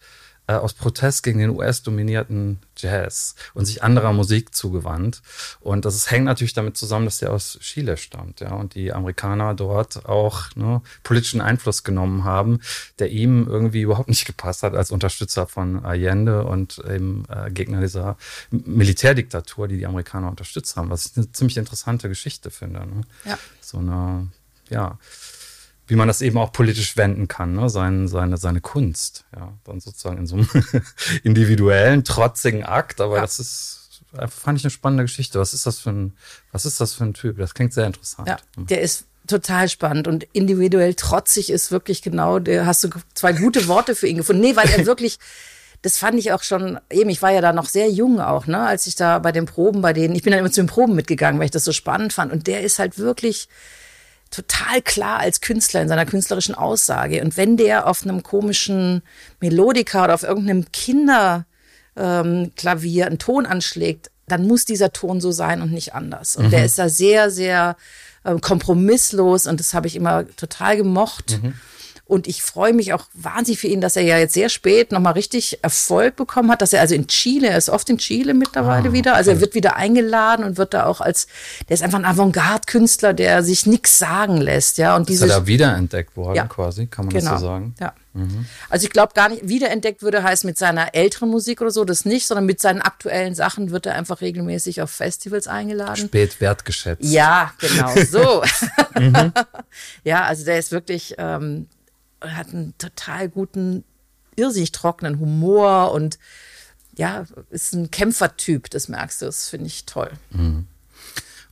äh, 0.49 0.55
aus 0.55 0.75
Protest 0.75 1.23
gegen 1.23 1.39
den 1.39 1.51
US-dominierten 1.51 2.59
Jazz 2.77 3.35
und 3.55 3.65
sich 3.65 3.83
anderer 3.83 4.13
Musik 4.13 4.55
zugewandt. 4.55 5.23
Und 5.61 5.85
das 5.85 5.97
ist, 5.97 6.11
hängt 6.11 6.27
natürlich 6.27 6.53
damit 6.53 6.77
zusammen, 6.77 7.07
dass 7.07 7.19
der 7.19 7.33
aus 7.33 7.59
Chile 7.61 7.97
stammt, 7.97 8.41
ja, 8.41 8.53
und 8.53 8.75
die 8.75 8.93
Amerikaner 8.93 9.55
dort 9.55 10.07
auch 10.07 10.55
ne, 10.55 10.83
politischen 11.03 11.41
Einfluss 11.41 11.85
genommen 11.85 12.25
haben, 12.25 12.61
der 12.99 13.11
ihm 13.11 13.47
irgendwie 13.49 13.83
überhaupt 13.83 14.09
nicht 14.09 14.27
gepasst 14.27 14.63
hat 14.63 14.75
als 14.75 14.91
Unterstützer 14.91 15.47
von 15.47 15.85
Allende 15.85 16.45
und 16.45 16.83
eben 16.89 17.25
äh, 17.29 17.51
Gegner 17.51 17.81
dieser 17.81 18.17
Militärdiktatur, 18.51 19.69
die 19.69 19.79
die 19.79 19.87
Amerikaner 19.87 20.29
unterstützt 20.29 20.77
haben, 20.77 20.91
was 20.91 21.07
ich 21.07 21.17
eine 21.17 21.33
ziemlich 21.33 21.57
interessante 21.57 22.09
Geschichte 22.09 22.51
finde. 22.51 22.81
Ne? 22.81 23.03
Ja. 23.25 23.39
So 23.61 23.79
eine, 23.79 24.29
ja 24.69 24.99
wie 25.87 25.95
man 25.95 26.09
das 26.09 26.23
eben 26.23 26.39
auch 26.39 26.53
politisch 26.53 26.97
wenden 26.97 27.29
kann, 27.29 27.55
ne? 27.55 27.69
Sein, 27.71 28.09
seine, 28.09 28.37
seine 28.37 28.61
Kunst. 28.61 29.25
Ja, 29.35 29.53
dann 29.65 29.81
sozusagen 29.81 30.19
in 30.19 30.27
so 30.27 30.37
einem 30.37 30.49
individuellen, 31.23 32.05
trotzigen 32.05 32.65
Akt. 32.65 33.01
Aber 33.01 33.17
ja. 33.17 33.23
das 33.23 33.39
ist, 33.39 34.03
fand 34.29 34.59
ich 34.59 34.65
eine 34.65 34.71
spannende 34.71 35.05
Geschichte. 35.05 35.39
Was 35.39 35.55
ist 35.55 35.67
das 35.67 35.79
für 35.79 35.91
ein, 35.91 36.17
was 36.51 36.65
ist 36.65 36.81
das 36.81 36.95
für 36.95 37.05
ein 37.05 37.15
Typ? 37.15 37.39
Das 37.39 37.55
klingt 37.55 37.73
sehr 37.73 37.87
interessant. 37.87 38.29
Ja, 38.29 38.39
der 38.57 38.81
ist 38.81 39.07
total 39.27 39.69
spannend 39.69 40.09
und 40.09 40.25
individuell 40.33 40.95
trotzig 40.95 41.51
ist 41.51 41.71
wirklich 41.71 42.03
genau, 42.03 42.39
der 42.39 42.67
hast 42.67 42.85
du 42.85 42.91
zwei 43.15 43.33
gute 43.33 43.69
Worte 43.69 43.95
für 43.95 44.07
ihn 44.07 44.19
gefunden. 44.19 44.43
Nee, 44.43 44.57
weil 44.57 44.69
er 44.69 44.87
wirklich, 44.87 45.19
das 45.83 45.99
fand 45.99 46.19
ich 46.19 46.33
auch 46.33 46.43
schon, 46.43 46.79
eben, 46.91 47.11
ich 47.11 47.23
war 47.23 47.31
ja 47.31 47.41
da 47.41 47.53
noch 47.53 47.67
sehr 47.67 47.91
jung 47.91 48.21
auch, 48.21 48.47
ne, 48.47 48.61
als 48.61 48.87
ich 48.87 48.97
da 48.97 49.19
bei 49.19 49.33
den 49.33 49.47
Proben, 49.47 49.83
bei 49.83 49.93
denen, 49.93 50.15
ich 50.15 50.23
bin 50.23 50.33
dann 50.33 50.41
immer 50.41 50.51
zu 50.51 50.61
den 50.61 50.69
Proben 50.69 50.95
mitgegangen, 50.95 51.39
weil 51.39 51.47
ich 51.47 51.53
das 51.53 51.65
so 51.65 51.73
spannend 51.73 52.13
fand. 52.13 52.33
Und 52.33 52.47
der 52.47 52.63
ist 52.63 52.79
halt 52.79 52.99
wirklich 52.99 53.49
total 54.31 54.83
klar 54.83 55.21
als 55.21 55.41
Künstler 55.41 55.83
in 55.83 55.89
seiner 55.89 56.07
künstlerischen 56.07 56.55
Aussage. 56.55 57.23
Und 57.23 57.37
wenn 57.37 57.57
der 57.57 57.87
auf 57.87 58.03
einem 58.03 58.23
komischen 58.23 59.03
Melodika 59.41 60.05
oder 60.05 60.15
auf 60.15 60.23
irgendeinem 60.23 60.67
Kinderklavier 60.73 63.05
ähm, 63.05 63.07
einen 63.07 63.19
Ton 63.19 63.47
anschlägt, 63.47 64.11
dann 64.29 64.47
muss 64.47 64.65
dieser 64.65 64.93
Ton 64.93 65.21
so 65.21 65.31
sein 65.31 65.63
und 65.63 65.73
nicht 65.73 65.95
anders. 65.95 66.37
Und 66.37 66.47
mhm. 66.47 66.51
der 66.51 66.65
ist 66.65 66.79
da 66.79 66.89
sehr, 66.89 67.31
sehr 67.31 67.77
äh, 68.25 68.39
kompromisslos 68.41 69.47
und 69.47 69.61
das 69.61 69.73
habe 69.73 69.87
ich 69.87 69.97
immer 69.97 70.27
total 70.37 70.77
gemocht. 70.77 71.41
Mhm. 71.43 71.55
Und 72.09 72.29
ich 72.29 72.41
freue 72.41 72.73
mich 72.73 72.93
auch 72.93 73.07
wahnsinnig 73.15 73.59
für 73.59 73.67
ihn, 73.67 73.81
dass 73.81 73.97
er 73.97 74.03
ja 74.03 74.17
jetzt 74.17 74.35
sehr 74.35 74.49
spät 74.49 74.93
nochmal 74.93 75.15
richtig 75.15 75.59
Erfolg 75.63 76.15
bekommen 76.15 76.53
hat, 76.53 76.63
dass 76.63 76.73
er 76.73 76.81
also 76.81 76.95
in 76.95 77.09
Chile, 77.09 77.49
er 77.49 77.59
ist 77.59 77.69
oft 77.69 77.91
in 77.91 77.99
Chile 77.99 78.33
mittlerweile 78.33 78.91
ah, 78.91 78.93
wieder. 78.93 79.17
Also 79.17 79.33
er 79.33 79.41
wird 79.41 79.55
wieder 79.55 79.75
eingeladen 79.75 80.45
und 80.45 80.57
wird 80.57 80.73
da 80.73 80.87
auch 80.87 81.01
als, 81.01 81.27
der 81.69 81.75
ist 81.75 81.83
einfach 81.83 81.99
ein 81.99 82.05
Avantgarde-Künstler, 82.05 83.13
der 83.13 83.43
sich 83.43 83.67
nichts 83.67 83.99
sagen 83.99 84.37
lässt, 84.37 84.79
ja. 84.79 84.95
Und 84.95 85.11
ist 85.11 85.21
er 85.21 85.27
da 85.27 85.47
wiederentdeckt 85.49 86.17
worden, 86.17 86.37
ja. 86.37 86.47
quasi, 86.47 86.87
kann 86.87 87.07
man 87.07 87.15
genau. 87.15 87.33
das 87.33 87.41
so 87.41 87.47
sagen? 87.47 87.75
Ja. 87.81 87.93
Mhm. 88.17 88.47
Also 88.71 88.87
ich 88.87 88.93
glaube 88.93 89.13
gar 89.15 89.29
nicht, 89.29 89.49
wiederentdeckt 89.49 90.03
würde 90.03 90.23
heißt 90.23 90.45
mit 90.45 90.57
seiner 90.57 90.95
älteren 90.95 91.29
Musik 91.29 91.61
oder 91.61 91.73
so, 91.73 91.85
das 91.85 92.05
nicht, 92.05 92.29
sondern 92.29 92.47
mit 92.47 92.61
seinen 92.61 92.83
aktuellen 92.83 93.35
Sachen 93.35 93.73
wird 93.73 93.85
er 93.87 93.97
einfach 93.97 94.21
regelmäßig 94.21 94.81
auf 94.81 94.91
Festivals 94.91 95.49
eingeladen. 95.49 95.97
Spät 95.97 96.41
wertgeschätzt. 96.41 97.03
Ja, 97.03 97.53
genau, 97.59 97.93
so. 98.11 98.45
mhm. 99.01 99.33
Ja, 100.05 100.23
also 100.23 100.45
der 100.45 100.59
ist 100.59 100.71
wirklich, 100.71 101.17
ähm, 101.19 101.67
hat 102.21 102.49
einen 102.49 102.77
total 102.79 103.29
guten, 103.29 103.85
irrsinnig 104.37 104.73
trockenen 104.73 105.19
Humor 105.19 105.93
und 105.93 106.19
ja, 106.97 107.27
ist 107.51 107.75
ein 107.75 107.91
Kämpfertyp, 107.91 108.71
das 108.71 108.89
merkst 108.89 109.23
du, 109.23 109.27
das 109.27 109.49
finde 109.49 109.67
ich 109.67 109.85
toll. 109.85 110.11
Mhm. 110.31 110.67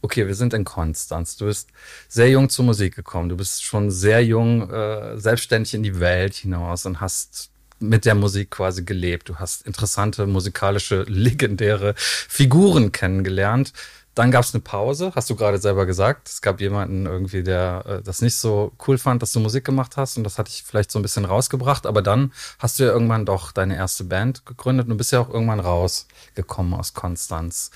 Okay, 0.00 0.26
wir 0.26 0.35
sind 0.35 0.52
in 0.52 0.64
Konstanz. 0.64 1.37
Du 1.37 1.47
bist 1.47 1.71
sehr 2.09 2.28
jung 2.28 2.50
zur 2.50 2.66
Musik 2.66 2.94
gekommen. 2.94 3.30
Du 3.30 3.38
bist 3.38 3.64
schon 3.64 3.90
sehr 3.90 4.23
jung 4.23 4.71
äh, 4.71 5.18
selbstständig 5.18 5.73
in 5.73 5.83
die 5.83 5.99
Welt 5.99 6.35
hinaus 6.35 6.85
und 6.85 7.00
hast 7.00 7.50
mit 7.78 8.04
der 8.04 8.14
Musik 8.14 8.50
quasi 8.50 8.85
gelebt. 8.85 9.30
Du 9.30 9.37
hast 9.37 9.66
interessante 9.66 10.26
musikalische, 10.26 11.02
legendäre 11.09 11.94
Figuren 11.97 12.92
kennengelernt. 12.92 13.73
Dann 14.14 14.30
gab 14.30 14.44
es 14.44 14.54
eine 14.54 14.61
Pause, 14.61 15.12
hast 15.14 15.28
du 15.28 15.35
gerade 15.35 15.59
selber 15.59 15.87
gesagt. 15.87 16.28
Es 16.28 16.40
gab 16.40 16.61
jemanden 16.61 17.06
irgendwie, 17.06 17.42
der 17.42 17.85
äh, 17.87 18.02
das 18.02 18.23
nicht 18.23 18.37
so 18.37 18.73
cool 18.87 18.97
fand, 18.97 19.23
dass 19.23 19.33
du 19.33 19.40
Musik 19.40 19.64
gemacht 19.64 19.97
hast 19.97 20.16
und 20.16 20.25
das 20.25 20.38
hat 20.38 20.47
dich 20.47 20.62
vielleicht 20.64 20.92
so 20.92 21.00
ein 21.00 21.02
bisschen 21.02 21.25
rausgebracht. 21.25 21.85
Aber 21.85 22.00
dann 22.00 22.33
hast 22.59 22.78
du 22.78 22.85
ja 22.85 22.92
irgendwann 22.92 23.26
doch 23.26 23.50
deine 23.50 23.76
erste 23.76 24.04
Band 24.04 24.47
gegründet 24.47 24.88
und 24.88 24.97
bist 24.97 25.12
ja 25.12 25.21
auch 25.21 25.30
irgendwann 25.30 25.61
rausgekommen 25.61 26.75
aus 26.75 26.94
Konstanz. 26.94 27.73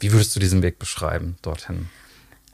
Wie 0.00 0.12
würdest 0.12 0.34
du 0.34 0.40
diesen 0.40 0.62
Weg 0.62 0.78
beschreiben 0.78 1.36
dorthin? 1.42 1.90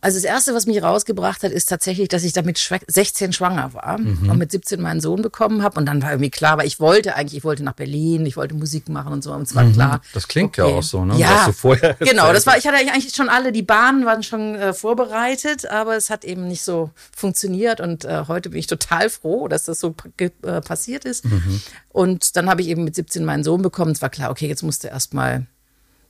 Also 0.04 0.18
das 0.18 0.24
Erste, 0.24 0.52
was 0.52 0.66
mich 0.66 0.82
rausgebracht 0.82 1.42
hat, 1.44 1.50
ist 1.50 1.66
tatsächlich, 1.66 2.08
dass 2.08 2.24
ich 2.24 2.34
damit 2.34 2.58
16 2.58 3.32
schwanger 3.32 3.72
war 3.72 3.96
mhm. 3.96 4.28
und 4.28 4.36
mit 4.36 4.52
17 4.52 4.78
meinen 4.78 5.00
Sohn 5.00 5.22
bekommen 5.22 5.62
habe. 5.62 5.78
Und 5.78 5.86
dann 5.86 6.02
war 6.02 6.10
irgendwie 6.10 6.28
klar, 6.28 6.58
weil 6.58 6.66
ich 6.66 6.78
wollte 6.78 7.14
eigentlich, 7.14 7.38
ich 7.38 7.44
wollte 7.44 7.64
nach 7.64 7.72
Berlin, 7.72 8.26
ich 8.26 8.36
wollte 8.36 8.54
Musik 8.54 8.90
machen 8.90 9.14
und 9.14 9.24
so. 9.24 9.32
Und 9.32 9.44
es 9.44 9.54
war 9.54 9.64
mhm. 9.64 9.72
klar. 9.72 10.02
Das 10.12 10.28
klingt 10.28 10.58
okay. 10.58 10.70
ja 10.70 10.76
auch 10.76 10.82
so, 10.82 11.06
ne? 11.06 11.16
Ja, 11.16 11.48
genau. 12.00 12.34
Das 12.34 12.46
war, 12.46 12.58
ich 12.58 12.66
hatte 12.66 12.76
eigentlich 12.76 13.14
schon 13.14 13.30
alle, 13.30 13.50
die 13.50 13.62
Bahnen 13.62 14.04
waren 14.04 14.22
schon 14.22 14.56
äh, 14.56 14.74
vorbereitet, 14.74 15.70
aber 15.70 15.96
es 15.96 16.10
hat 16.10 16.26
eben 16.26 16.48
nicht 16.48 16.64
so 16.64 16.90
funktioniert. 17.16 17.80
Und 17.80 18.04
äh, 18.04 18.24
heute 18.28 18.50
bin 18.50 18.58
ich 18.58 18.66
total 18.66 19.08
froh, 19.08 19.48
dass 19.48 19.64
das 19.64 19.80
so 19.80 19.94
äh, 20.18 20.28
passiert 20.60 21.06
ist. 21.06 21.24
Mhm. 21.24 21.62
Und 21.88 22.36
dann 22.36 22.50
habe 22.50 22.60
ich 22.60 22.68
eben 22.68 22.84
mit 22.84 22.94
17 22.94 23.24
meinen 23.24 23.42
Sohn 23.42 23.62
bekommen. 23.62 23.92
Es 23.92 24.02
war 24.02 24.10
klar, 24.10 24.30
okay, 24.30 24.48
jetzt 24.48 24.62
musste 24.62 24.88
erstmal 24.88 25.46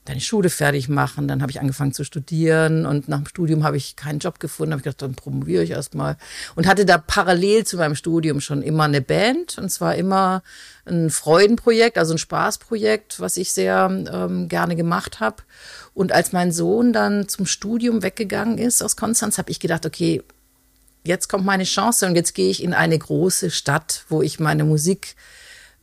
deine 0.05 0.21
Schule 0.21 0.49
fertig 0.49 0.87
machen. 0.87 1.27
Dann 1.27 1.41
habe 1.41 1.51
ich 1.51 1.59
angefangen 1.59 1.93
zu 1.93 2.03
studieren 2.03 2.85
und 2.85 3.09
nach 3.09 3.17
dem 3.17 3.27
Studium 3.27 3.63
habe 3.63 3.77
ich 3.77 3.95
keinen 3.95 4.19
Job 4.19 4.39
gefunden. 4.39 4.71
Habe 4.71 4.79
ich 4.79 4.83
gedacht, 4.83 5.01
dann 5.01 5.15
promoviere 5.15 5.63
ich 5.63 5.71
erstmal 5.71 6.17
und 6.55 6.67
hatte 6.67 6.85
da 6.85 6.97
parallel 6.97 7.65
zu 7.65 7.77
meinem 7.77 7.95
Studium 7.95 8.39
schon 8.39 8.61
immer 8.61 8.83
eine 8.83 9.01
Band 9.01 9.57
und 9.57 9.69
zwar 9.69 9.95
immer 9.95 10.43
ein 10.85 11.09
Freudenprojekt, 11.09 11.97
also 11.97 12.13
ein 12.13 12.19
Spaßprojekt, 12.19 13.19
was 13.19 13.37
ich 13.37 13.51
sehr 13.51 13.89
ähm, 13.91 14.47
gerne 14.47 14.75
gemacht 14.75 15.19
habe. 15.19 15.37
Und 15.95 16.11
als 16.11 16.31
mein 16.31 16.51
Sohn 16.51 16.93
dann 16.93 17.27
zum 17.27 17.45
Studium 17.45 18.03
weggegangen 18.03 18.59
ist 18.59 18.83
aus 18.83 18.95
Konstanz, 18.95 19.37
habe 19.37 19.49
ich 19.49 19.59
gedacht, 19.59 19.85
okay, 19.85 20.21
jetzt 21.03 21.29
kommt 21.29 21.45
meine 21.45 21.63
Chance 21.63 22.05
und 22.05 22.15
jetzt 22.15 22.35
gehe 22.35 22.49
ich 22.49 22.61
in 22.61 22.73
eine 22.73 22.97
große 22.97 23.49
Stadt, 23.49 24.05
wo 24.09 24.21
ich 24.21 24.39
meine 24.39 24.65
Musik 24.65 25.15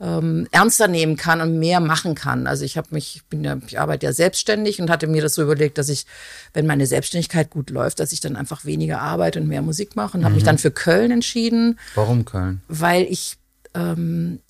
ähm, 0.03 0.49
ernster 0.51 0.89
nehmen 0.89 1.17
kann 1.17 1.41
und 1.41 1.59
mehr 1.59 1.79
machen 1.79 2.17
kann. 2.17 2.49
Also 2.49 2.65
ich 2.65 2.77
habe 2.77 2.89
mich, 2.91 3.17
ich 3.17 3.25
bin 3.27 3.45
ja, 3.45 3.57
ich 3.67 3.79
arbeite 3.79 4.07
ja 4.07 4.13
selbstständig 4.13 4.81
und 4.81 4.91
hatte 4.91 5.07
mir 5.07 5.23
das 5.23 5.35
so 5.35 5.43
überlegt, 5.43 5.79
dass 5.79 5.89
ich, 5.89 6.07
wenn 6.53 6.67
meine 6.67 6.87
Selbstständigkeit 6.87 7.51
gut 7.51 7.71
läuft, 7.71 8.01
dass 8.01 8.13
ich 8.13 8.21
dann 8.21 8.35
einfach 8.35 8.65
weniger 8.65 9.01
arbeite 9.01 9.41
und 9.41 9.47
mehr 9.47 9.63
Musik 9.63 9.95
mache 9.95 10.15
und 10.15 10.21
mhm. 10.21 10.25
habe 10.25 10.35
mich 10.35 10.45
dann 10.45 10.59
für 10.59 10.73
Köln 10.73 11.13
entschieden. 11.13 11.79
Warum 11.95 12.25
Köln? 12.25 12.61
Weil 12.67 13.05
ich 13.05 13.37
ähm, 13.75 14.41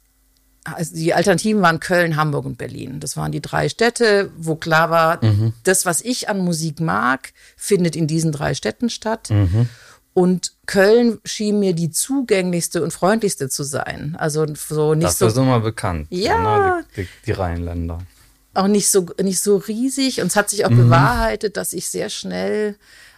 also 0.64 0.94
die 0.94 1.12
Alternativen 1.12 1.60
waren 1.60 1.80
Köln, 1.80 2.16
Hamburg 2.16 2.46
und 2.46 2.56
Berlin. 2.56 3.00
Das 3.00 3.16
waren 3.16 3.32
die 3.32 3.42
drei 3.42 3.68
Städte, 3.68 4.30
wo 4.38 4.54
klar 4.54 4.90
war, 4.90 5.24
mhm. 5.24 5.52
das, 5.64 5.86
was 5.86 6.00
ich 6.00 6.28
an 6.28 6.38
Musik 6.38 6.80
mag, 6.80 7.32
findet 7.56 7.96
in 7.96 8.06
diesen 8.06 8.32
drei 8.32 8.54
Städten 8.54 8.88
statt. 8.88 9.30
Mhm. 9.30 9.68
Und 10.14 10.51
Köln 10.72 11.18
schien 11.26 11.60
mir 11.60 11.74
die 11.74 11.90
zugänglichste 11.90 12.82
und 12.82 12.94
freundlichste 12.94 13.50
zu 13.50 13.62
sein. 13.62 14.16
Also 14.18 14.46
so 14.54 14.94
nicht 14.94 15.04
Dafür 15.04 15.28
so. 15.28 15.34
sind 15.34 15.46
wir 15.46 15.60
bekannt. 15.60 16.06
Ja. 16.08 16.76
Ne? 16.78 16.84
Die, 16.96 17.02
die, 17.02 17.08
die, 17.26 17.32
Rheinländer. 17.32 17.98
Auch 18.54 18.68
nicht 18.68 18.88
so, 18.88 19.06
nicht 19.20 19.40
so 19.40 19.58
riesig. 19.58 20.22
Und 20.22 20.28
es 20.28 20.36
hat 20.36 20.48
sich 20.48 20.64
auch 20.64 20.70
mhm. 20.70 20.84
bewahrheitet, 20.84 21.58
dass 21.58 21.74
ich 21.74 21.90
sehr 21.90 22.08
schnell, 22.08 22.76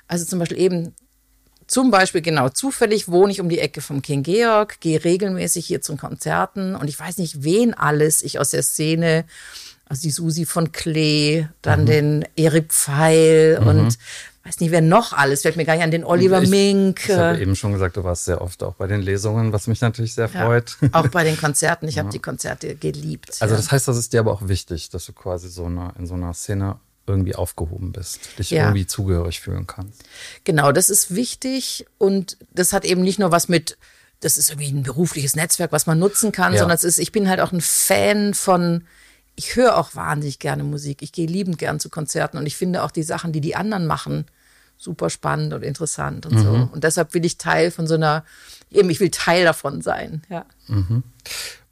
also 0.09 0.25
zum 0.25 0.41
Beispiel 0.41 0.59
eben, 0.59 0.97
zum 1.69 1.93
Beispiel 1.93 2.23
genau, 2.23 2.49
zufällig 2.49 3.07
wohne 3.07 3.31
ich 3.31 3.41
um 3.41 3.49
die 3.49 3.61
Ecke 3.61 3.81
vom 3.81 4.03
King 4.03 4.25
Georg, 4.25 4.81
gehe 4.81 5.05
regelmäßig 5.05 5.65
hier 5.65 5.81
zum 5.81 5.97
Konzerten 5.97 6.75
und 6.75 6.89
ich 6.89 6.99
weiß 6.99 7.19
nicht, 7.19 7.45
wen 7.45 7.73
alles 7.73 8.23
ich 8.23 8.41
aus 8.41 8.51
der 8.51 8.65
Szene 8.65 9.27
also 9.87 10.03
die 10.03 10.11
Susi 10.11 10.45
von 10.47 10.73
Klee, 10.73 11.47
dann 11.63 11.83
mhm. 11.83 11.87
den 11.87 12.25
Erik 12.37 12.73
Pfeil 12.73 13.61
mhm. 13.61 13.67
und 13.67 13.99
weiß 14.45 14.61
nicht, 14.61 14.71
wer 14.71 14.83
noch 14.83 15.13
alles, 15.13 15.43
fällt 15.43 15.57
mir 15.57 15.65
gar 15.65 15.75
nicht 15.75 15.85
an, 15.85 15.91
den 15.91 16.05
Oliver 16.05 16.43
ich, 16.43 16.51
Mink. 16.51 17.09
Ich 17.09 17.17
habe 17.17 17.41
eben 17.41 17.57
schon 17.57 17.73
gesagt, 17.73 17.97
du 17.97 18.05
warst 18.05 18.27
sehr 18.27 18.43
oft 18.43 18.63
auch 18.63 18.75
bei 18.75 18.87
den 18.87 19.01
Lesungen, 19.01 19.53
was 19.53 19.67
mich 19.67 19.81
natürlich 19.81 20.15
sehr 20.15 20.29
freut. 20.29 20.77
Ja, 20.81 20.89
auch 20.93 21.09
bei 21.09 21.25
den 21.25 21.39
Konzerten. 21.39 21.89
Ich 21.89 21.95
ja. 21.97 22.03
habe 22.03 22.13
die 22.13 22.19
Konzerte 22.19 22.75
geliebt. 22.75 23.37
Also 23.41 23.57
das 23.57 23.73
heißt, 23.73 23.89
das 23.89 23.97
ist 23.97 24.13
dir 24.13 24.21
aber 24.21 24.33
auch 24.33 24.47
wichtig, 24.47 24.91
dass 24.91 25.07
du 25.07 25.13
quasi 25.13 25.49
so 25.49 25.65
eine, 25.65 25.95
in 25.99 26.07
so 26.07 26.15
einer 26.15 26.35
Szene 26.35 26.77
irgendwie 27.07 27.35
aufgehoben 27.35 27.93
bist, 27.93 28.39
dich 28.39 28.51
ja. 28.51 28.65
irgendwie 28.65 28.87
zugehörig 28.87 29.41
fühlen 29.41 29.67
kannst. 29.67 30.05
Genau, 30.45 30.73
das 30.73 30.91
ist 30.91 31.15
wichtig 31.15 31.87
und 31.99 32.39
das 32.53 32.73
hat 32.73 32.85
eben 32.85 33.03
nicht 33.03 33.19
nur 33.19 33.31
was 33.31 33.49
mit, 33.49 33.77
das 34.21 34.39
ist 34.39 34.51
irgendwie 34.51 34.73
ein 34.73 34.83
berufliches 34.83 35.37
Netzwerk, 35.37 35.73
was 35.73 35.87
man 35.87 35.99
nutzen 35.99 36.33
kann, 36.33 36.53
ja. 36.53 36.61
sondern 36.61 36.77
es 36.77 36.85
ist, 36.85 36.99
ich 36.99 37.13
bin 37.13 37.29
halt 37.29 37.41
auch 37.41 37.53
ein 37.53 37.61
Fan 37.61 38.33
von 38.33 38.85
ich 39.37 39.57
höre 39.57 39.77
auch 39.77 39.95
wahnsinnig 39.95 40.39
gerne 40.39 40.63
Musik. 40.63 41.03
Ich 41.03 41.13
gehe 41.13 41.27
liebend 41.27 41.59
gern 41.59 41.81
zu 41.81 41.91
Konzerten 41.91 42.39
und 42.39 42.47
ich 42.47 42.57
finde 42.57 42.83
auch 42.83 42.91
die 42.91 43.03
Sachen, 43.03 43.33
die 43.33 43.41
die 43.41 43.57
anderen 43.57 43.87
machen, 43.87 44.27
super 44.77 45.11
spannend 45.11 45.53
und 45.53 45.63
interessant 45.63 46.27
und 46.27 46.35
mhm. 46.35 46.43
so. 46.43 46.69
Und 46.73 46.85
deshalb 46.85 47.15
will 47.15 47.25
ich 47.25 47.39
Teil 47.39 47.71
von 47.71 47.87
so 47.87 47.95
einer, 47.95 48.25
eben, 48.71 48.91
ich 48.91 49.01
will 49.01 49.11
Teil 49.11 49.45
davon 49.45 49.83
sein, 49.83 50.23
ja. 50.29 50.45
Mhm. 50.69 51.03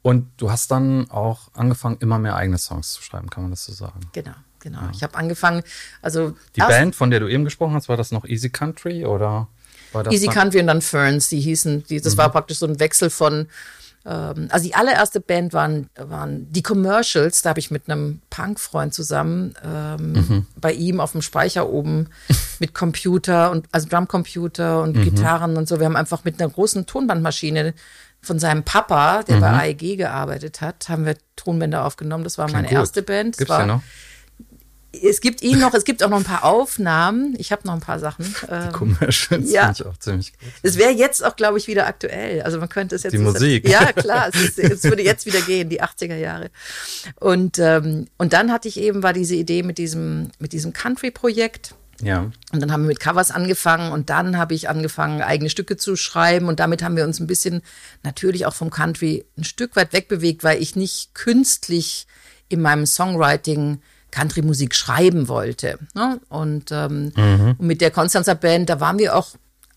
Und 0.01 0.27
du 0.37 0.51
hast 0.51 0.69
dann 0.69 1.09
auch 1.09 1.49
angefangen, 1.53 1.97
immer 1.99 2.19
mehr 2.19 2.35
eigene 2.35 2.57
Songs 2.57 2.91
zu 2.91 3.01
schreiben, 3.01 3.29
kann 3.29 3.43
man 3.43 3.51
das 3.51 3.63
so 3.63 3.71
sagen? 3.71 4.01
Genau, 4.11 4.33
genau. 4.59 4.81
Ja. 4.81 4.91
Ich 4.93 5.01
habe 5.01 5.15
angefangen, 5.15 5.63
also. 6.01 6.35
Die 6.55 6.59
Band, 6.59 6.95
von 6.95 7.09
der 7.09 7.21
du 7.21 7.27
eben 7.27 7.45
gesprochen 7.45 7.73
hast, 7.73 7.87
war 7.87 7.95
das 7.95 8.11
noch 8.11 8.25
Easy 8.25 8.49
Country 8.49 9.05
oder? 9.05 9.47
War 9.93 10.03
das 10.03 10.13
Easy 10.13 10.27
Country 10.27 10.59
und 10.59 10.67
dann 10.67 10.81
Ferns, 10.81 11.29
die 11.29 11.39
hießen, 11.39 11.85
die, 11.85 12.01
das 12.01 12.13
mhm. 12.13 12.17
war 12.17 12.31
praktisch 12.31 12.57
so 12.57 12.65
ein 12.65 12.79
Wechsel 12.79 13.09
von 13.09 13.47
ähm, 14.05 14.47
also 14.49 14.65
die 14.65 14.75
allererste 14.75 15.19
Band 15.19 15.53
waren, 15.53 15.89
waren 15.95 16.51
die 16.51 16.63
Commercials. 16.63 17.41
Da 17.41 17.49
habe 17.49 17.59
ich 17.59 17.71
mit 17.71 17.89
einem 17.89 18.21
Punk-Freund 18.29 18.93
zusammen 18.93 19.55
ähm, 19.63 20.11
mhm. 20.13 20.47
bei 20.55 20.73
ihm 20.73 20.99
auf 20.99 21.13
dem 21.13 21.21
Speicher 21.21 21.69
oben 21.69 22.09
mit 22.59 22.73
Computer 22.73 23.51
und 23.51 23.67
also 23.71 23.87
Drumcomputer 23.87 24.81
und 24.81 24.95
mhm. 24.97 25.03
Gitarren 25.03 25.57
und 25.57 25.67
so. 25.67 25.79
Wir 25.79 25.85
haben 25.85 25.95
einfach 25.95 26.23
mit 26.23 26.41
einer 26.41 26.51
großen 26.51 26.85
Tonbandmaschine 26.85 27.73
von 28.21 28.39
seinem 28.39 28.63
Papa, 28.63 29.23
der 29.23 29.37
mhm. 29.37 29.41
bei 29.41 29.51
AEG 29.51 29.97
gearbeitet 29.97 30.61
hat, 30.61 30.87
haben 30.87 31.05
wir 31.05 31.17
Tonbänder 31.35 31.85
aufgenommen. 31.85 32.23
Das 32.23 32.37
war 32.37 32.45
Klingt 32.45 32.63
meine 32.63 32.69
gut. 32.69 32.77
erste 32.77 33.03
Band. 33.03 33.37
Gibt's 33.37 33.49
war, 33.49 33.59
ja 33.61 33.65
noch? 33.65 33.83
Es 35.01 35.21
gibt 35.21 35.41
ihn 35.41 35.59
noch, 35.59 35.73
es 35.73 35.85
gibt 35.85 36.03
auch 36.03 36.09
noch 36.09 36.17
ein 36.17 36.23
paar 36.23 36.43
Aufnahmen. 36.43 37.35
Ich 37.39 37.51
habe 37.51 37.65
noch 37.65 37.73
ein 37.73 37.79
paar 37.79 37.99
Sachen. 37.99 38.25
Die 38.25 38.51
ähm, 38.51 38.71
Commercials 38.71 39.51
ja. 39.51 39.73
finde 39.73 39.77
ich 39.79 39.85
auch 39.87 39.97
ziemlich 39.97 40.33
gut. 40.33 40.49
Es 40.61 40.77
wäre 40.77 40.91
jetzt 40.91 41.25
auch, 41.25 41.35
glaube 41.35 41.57
ich, 41.57 41.67
wieder 41.67 41.87
aktuell. 41.87 42.43
Also 42.43 42.59
man 42.59 42.69
könnte 42.69 42.95
es 42.95 43.03
jetzt. 43.03 43.13
Die 43.13 43.17
Musik. 43.17 43.67
Ja, 43.67 43.91
klar. 43.91 44.29
Es, 44.31 44.39
ist, 44.39 44.59
es, 44.59 44.83
würde 44.83 45.01
jetzt 45.01 45.25
wieder 45.25 45.41
gehen, 45.41 45.69
die 45.69 45.81
80er 45.81 46.15
Jahre. 46.15 46.51
Und, 47.19 47.57
ähm, 47.57 48.07
und 48.17 48.33
dann 48.33 48.51
hatte 48.51 48.67
ich 48.67 48.79
eben, 48.79 49.01
war 49.01 49.13
diese 49.13 49.35
Idee 49.35 49.63
mit 49.63 49.79
diesem, 49.79 50.29
mit 50.37 50.53
diesem 50.53 50.73
Country-Projekt. 50.73 51.73
Ja. 52.01 52.31
Und 52.51 52.61
dann 52.61 52.71
haben 52.71 52.83
wir 52.83 52.89
mit 52.89 52.99
Covers 52.99 53.31
angefangen 53.31 53.91
und 53.91 54.09
dann 54.09 54.37
habe 54.37 54.53
ich 54.53 54.69
angefangen, 54.69 55.21
eigene 55.21 55.49
Stücke 55.49 55.77
zu 55.77 55.95
schreiben. 55.95 56.47
Und 56.47 56.59
damit 56.59 56.83
haben 56.83 56.95
wir 56.95 57.05
uns 57.05 57.19
ein 57.19 57.27
bisschen 57.27 57.61
natürlich 58.03 58.45
auch 58.45 58.53
vom 58.53 58.69
Country 58.69 59.25
ein 59.37 59.43
Stück 59.43 59.75
weit 59.75 59.93
wegbewegt, 59.93 60.43
weil 60.43 60.61
ich 60.61 60.75
nicht 60.75 61.15
künstlich 61.15 62.05
in 62.49 62.61
meinem 62.61 62.85
Songwriting 62.85 63.79
Country-Musik 64.13 64.75
schreiben 64.75 65.27
wollte. 65.27 65.79
Ne? 65.95 66.19
Und, 66.29 66.71
ähm, 66.71 67.11
mhm. 67.15 67.55
und 67.57 67.67
mit 67.67 67.81
der 67.81 67.91
Konstanzer 67.91 68.35
Band, 68.35 68.69
da 68.69 68.79
waren 68.79 68.99
wir 68.99 69.15
auch 69.15 69.29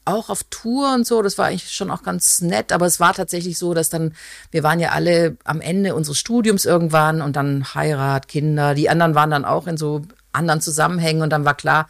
auch 0.06 0.30
auf 0.30 0.44
Tour 0.50 0.94
und 0.94 1.04
so. 1.04 1.20
Das 1.20 1.36
war 1.36 1.46
eigentlich 1.46 1.72
schon 1.72 1.90
auch 1.90 2.04
ganz 2.04 2.40
nett. 2.40 2.70
Aber 2.70 2.86
es 2.86 3.00
war 3.00 3.12
tatsächlich 3.12 3.58
so, 3.58 3.74
dass 3.74 3.90
dann, 3.90 4.14
wir 4.52 4.62
waren 4.62 4.78
ja 4.78 4.90
alle 4.90 5.36
am 5.44 5.60
Ende 5.60 5.94
unseres 5.94 6.18
Studiums 6.18 6.64
irgendwann 6.64 7.20
und 7.20 7.34
dann 7.34 7.74
Heirat, 7.74 8.28
Kinder. 8.28 8.74
Die 8.74 8.88
anderen 8.88 9.16
waren 9.16 9.30
dann 9.30 9.44
auch 9.44 9.66
in 9.66 9.76
so 9.76 10.02
anderen 10.32 10.60
Zusammenhängen 10.60 11.22
und 11.22 11.30
dann 11.30 11.44
war 11.44 11.54
klar, 11.54 11.88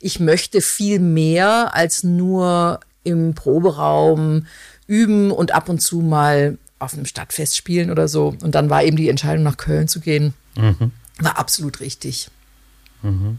ich 0.00 0.20
möchte 0.20 0.62
viel 0.62 1.00
mehr 1.00 1.74
als 1.74 2.02
nur 2.02 2.80
im 3.04 3.34
Proberaum 3.34 4.46
üben 4.86 5.30
und 5.30 5.52
ab 5.52 5.68
und 5.68 5.80
zu 5.80 6.00
mal 6.00 6.56
auf 6.78 6.94
einem 6.94 7.04
Stadtfest 7.04 7.56
spielen 7.56 7.90
oder 7.90 8.08
so. 8.08 8.34
Und 8.42 8.54
dann 8.54 8.70
war 8.70 8.82
eben 8.82 8.96
die 8.96 9.10
Entscheidung, 9.10 9.42
nach 9.44 9.58
Köln 9.58 9.86
zu 9.86 10.00
gehen. 10.00 10.32
Mhm. 10.56 10.92
War 11.20 11.38
absolut 11.38 11.80
richtig. 11.80 12.30
Mhm. 13.02 13.38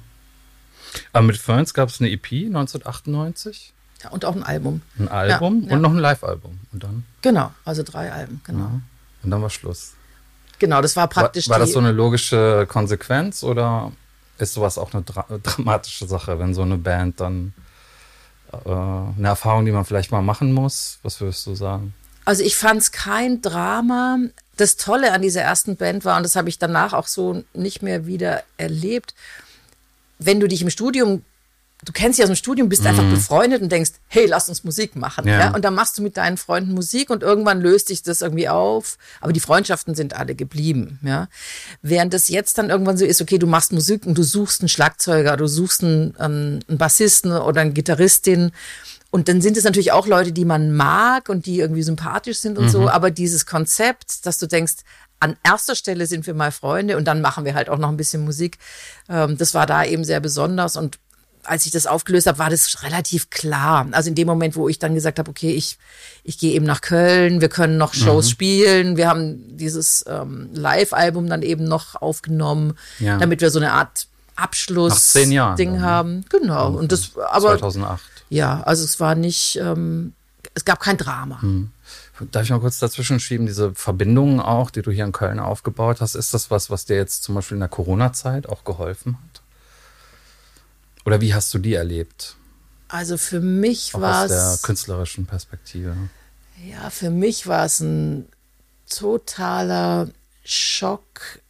Aber 1.13 1.26
mit 1.26 1.38
Ferns 1.38 1.74
gab 1.74 1.89
es 1.89 2.00
eine 2.00 2.10
EP 2.10 2.32
1998? 2.32 3.74
Ja, 4.04 4.10
und 4.10 4.26
auch 4.26 4.36
ein 4.36 4.44
Album. 4.44 4.82
Ein 4.98 5.08
Album 5.10 5.65
ja, 5.67 5.74
und 5.74 5.82
noch 5.82 5.91
ein 5.91 6.00
Live-Album. 6.00 6.60
Und 6.72 6.84
dann? 6.84 7.06
Genau, 7.22 7.52
also 7.65 7.84
drei 7.84 8.12
Alben, 8.12 8.41
genau. 8.44 8.65
Ja. 8.65 8.82
Und 9.24 9.30
dann 9.30 9.41
war 9.41 9.50
Schluss. 9.50 9.94
Genau, 10.60 10.82
das 10.82 10.96
war 10.96 11.08
praktisch. 11.08 11.50
War, 11.50 11.56
war 11.56 11.60
das 11.60 11.74
so 11.74 11.80
eine 11.80 11.91
logische 11.91 12.65
Konsequenz 12.67 13.44
oder 13.44 13.91
ist 14.38 14.54
sowas 14.54 14.78
auch 14.78 14.94
eine 14.94 15.04
dra 15.04 15.26
dramatische 15.44 16.08
Sache, 16.08 16.39
wenn 16.39 16.54
so 16.54 16.63
eine 16.63 16.78
Band 16.78 17.20
dann 17.20 17.54
äh, 18.52 18.70
eine 18.70 19.28
Erfahrung, 19.28 19.65
die 19.65 19.72
man 19.72 19.86
vielleicht 19.86 20.12
mal 20.12 20.22
machen 20.22 20.52
muss? 20.54 21.00
Was 21.04 21.22
würdest 21.22 21.46
du 21.46 21.56
sagen? 21.56 21.94
Also 22.26 22.44
ich 22.44 22.56
fand 22.56 22.82
es 22.82 22.92
kein 22.92 23.42
Drama. 23.42 24.18
Das 24.58 24.78
Tolle 24.78 25.12
an 25.14 25.22
dieser 25.22 25.42
ersten 25.42 25.76
Band 25.76 26.06
war, 26.06 26.18
und 26.18 26.24
das 26.24 26.36
habe 26.36 26.50
ich 26.50 26.60
danach 26.60 26.94
auch 26.94 27.08
so 27.08 27.44
nicht 27.54 27.82
mehr 27.82 28.06
wieder 28.06 28.44
erlebt, 28.58 29.16
wenn 30.20 30.40
du 30.40 30.48
dich 30.48 30.62
im 30.62 30.70
Studium 30.70 31.24
du 31.84 31.92
kennst 31.92 32.20
dich 32.20 32.24
aus 32.24 32.30
dem 32.30 32.36
Studium, 32.36 32.70
bist 32.70 32.82
mhm. 32.82 32.88
einfach 32.90 33.10
befreundet 33.10 33.62
und 33.62 33.72
denkst, 33.72 33.92
hey, 34.08 34.26
lass 34.26 34.50
uns 34.50 34.64
Musik 34.64 34.96
machen. 34.96 35.28
Ja. 35.28 35.40
ja. 35.40 35.56
Und 35.56 35.66
dann 35.66 35.74
machst 35.74 35.98
du 35.98 36.04
mit 36.04 36.18
deinen 36.18 36.38
Freunden 36.38 36.74
Musik 36.74 37.10
und 37.10 37.24
irgendwann 37.24 37.62
löst 37.62 37.88
sich 37.88 38.04
das 38.04 38.22
irgendwie 38.22 38.50
auf. 38.50 38.98
Aber 39.20 39.34
die 39.34 39.40
Freundschaften 39.40 39.96
sind 39.96 40.16
alle 40.16 40.36
geblieben. 40.36 41.00
Ja. 41.04 41.28
Während 41.82 42.14
es 42.14 42.28
jetzt 42.28 42.58
dann 42.58 42.70
irgendwann 42.70 42.98
so 42.98 43.06
ist, 43.06 43.22
okay, 43.22 43.38
du 43.38 43.48
machst 43.48 43.72
Musik 43.72 44.06
und 44.06 44.18
du 44.18 44.24
suchst 44.24 44.62
einen 44.62 44.70
Schlagzeuger, 44.70 45.38
du 45.38 45.48
suchst 45.48 45.84
einen, 45.84 46.16
ähm, 46.20 46.60
einen 46.68 46.78
Bassisten 46.78 47.32
oder 47.32 47.62
eine 47.62 47.72
Gitarristin. 47.72 48.52
Und 49.12 49.28
dann 49.28 49.41
sind 49.41 49.58
es 49.58 49.65
natürlich 49.65 49.91
auch 49.91 50.08
Leute, 50.08 50.32
die 50.32 50.45
man 50.45 50.74
mag 50.74 51.28
und 51.28 51.45
die 51.45 51.60
irgendwie 51.60 51.84
sympathisch 51.84 52.39
sind 52.39 52.58
und 52.58 52.65
mhm. 52.65 52.69
so. 52.69 52.89
Aber 52.89 53.12
dieses 53.12 53.45
Konzept, 53.45 54.26
dass 54.26 54.38
du 54.38 54.47
denkst, 54.47 54.76
an 55.19 55.36
erster 55.43 55.76
Stelle 55.76 56.08
sind 56.08 56.26
wir 56.26 56.34
mal 56.34 56.52
Freunde 56.52 56.97
und 56.97 57.06
dann 57.06 57.21
machen 57.21 57.45
wir 57.45 57.54
halt 57.54 57.69
auch 57.69 57.78
noch 57.78 57.89
ein 57.89 57.97
bisschen 57.97 58.24
Musik. 58.24 58.58
Ähm, 59.10 59.38
das 59.38 59.54
war 59.54 59.65
da 59.65 59.84
eben 59.84 60.04
sehr 60.04 60.19
besonders 60.19 60.78
und 60.78 60.97
als 61.43 61.65
ich 61.65 61.71
das 61.71 61.88
aufgelöst 61.88 62.28
habe, 62.28 62.38
war 62.38 62.50
das 62.50 62.84
relativ 62.84 63.30
klar. 63.30 63.88
Also 63.91 64.10
in 64.10 64.15
dem 64.15 64.28
Moment, 64.28 64.56
wo 64.56 64.69
ich 64.69 64.80
dann 64.80 64.93
gesagt 64.93 65.19
habe, 65.19 65.30
okay, 65.30 65.52
ich, 65.52 65.78
ich 66.24 66.38
gehe 66.38 66.54
eben 66.54 66.65
nach 66.65 66.82
Köln, 66.82 67.41
wir 67.41 67.50
können 67.50 67.78
noch 67.78 67.93
Shows 67.93 68.26
mhm. 68.26 68.30
spielen, 68.30 68.97
wir 68.97 69.08
haben 69.08 69.58
dieses 69.58 70.06
ähm, 70.08 70.50
Live-Album 70.54 71.28
dann 71.28 71.41
eben 71.41 71.63
noch 71.63 71.95
aufgenommen, 71.95 72.78
ja. 73.00 73.17
damit 73.17 73.41
wir 73.41 73.50
so 73.50 73.60
eine 73.60 73.74
Art 73.74 74.08
Abschluss-Ding 74.36 75.74
ne? 75.74 75.82
haben. 75.82 76.26
Genau. 76.30 76.71
Und 76.74 76.91
das, 76.91 77.12
aber 77.32 77.58
2008. 77.58 78.02
Ja, 78.32 78.63
also 78.63 78.86
es 78.86 79.02
war 79.02 79.15
nicht, 79.15 79.58
ähm, 79.58 80.13
es 80.54 80.63
gab 80.63 80.80
kein 80.80 80.96
Drama. 80.96 81.39
Mhm. 81.41 81.72
Darf 82.32 82.44
ich 82.44 82.50
mal 82.50 82.62
kurz 82.62 82.80
dazwischen 82.80 83.20
schieben, 83.20 83.46
diese 83.46 83.76
Verbindungen 83.76 84.39
auch, 84.39 84.72
die 84.72 84.82
du 84.82 84.89
hier 84.89 85.04
in 85.04 85.12
Köln 85.12 85.38
aufgebaut 85.38 86.00
hast, 86.00 86.15
ist 86.15 86.34
das 86.34 86.50
was, 86.50 86.70
was 86.70 86.86
dir 86.86 86.96
jetzt 86.96 87.24
zum 87.24 87.36
Beispiel 87.36 87.56
in 87.56 87.60
der 87.60 87.67
Corona-Zeit 87.67 88.48
auch 88.48 88.63
geholfen 88.63 89.17
hat? 89.17 89.41
Oder 91.06 91.20
wie 91.20 91.34
hast 91.34 91.54
du 91.54 91.60
die 91.60 91.74
erlebt? 91.74 92.38
Also 92.88 93.17
für 93.17 93.41
mich 93.41 93.94
war 93.96 94.26
es. 94.26 94.32
Aus 94.32 94.60
der 94.62 94.65
künstlerischen 94.65 95.26
Perspektive. 95.26 95.94
Ja, 96.65 96.89
für 96.89 97.10
mich 97.10 97.48
war 97.48 97.65
es 97.65 97.82
ein 97.82 98.30
totaler 98.89 100.08
Schock, 100.46 101.41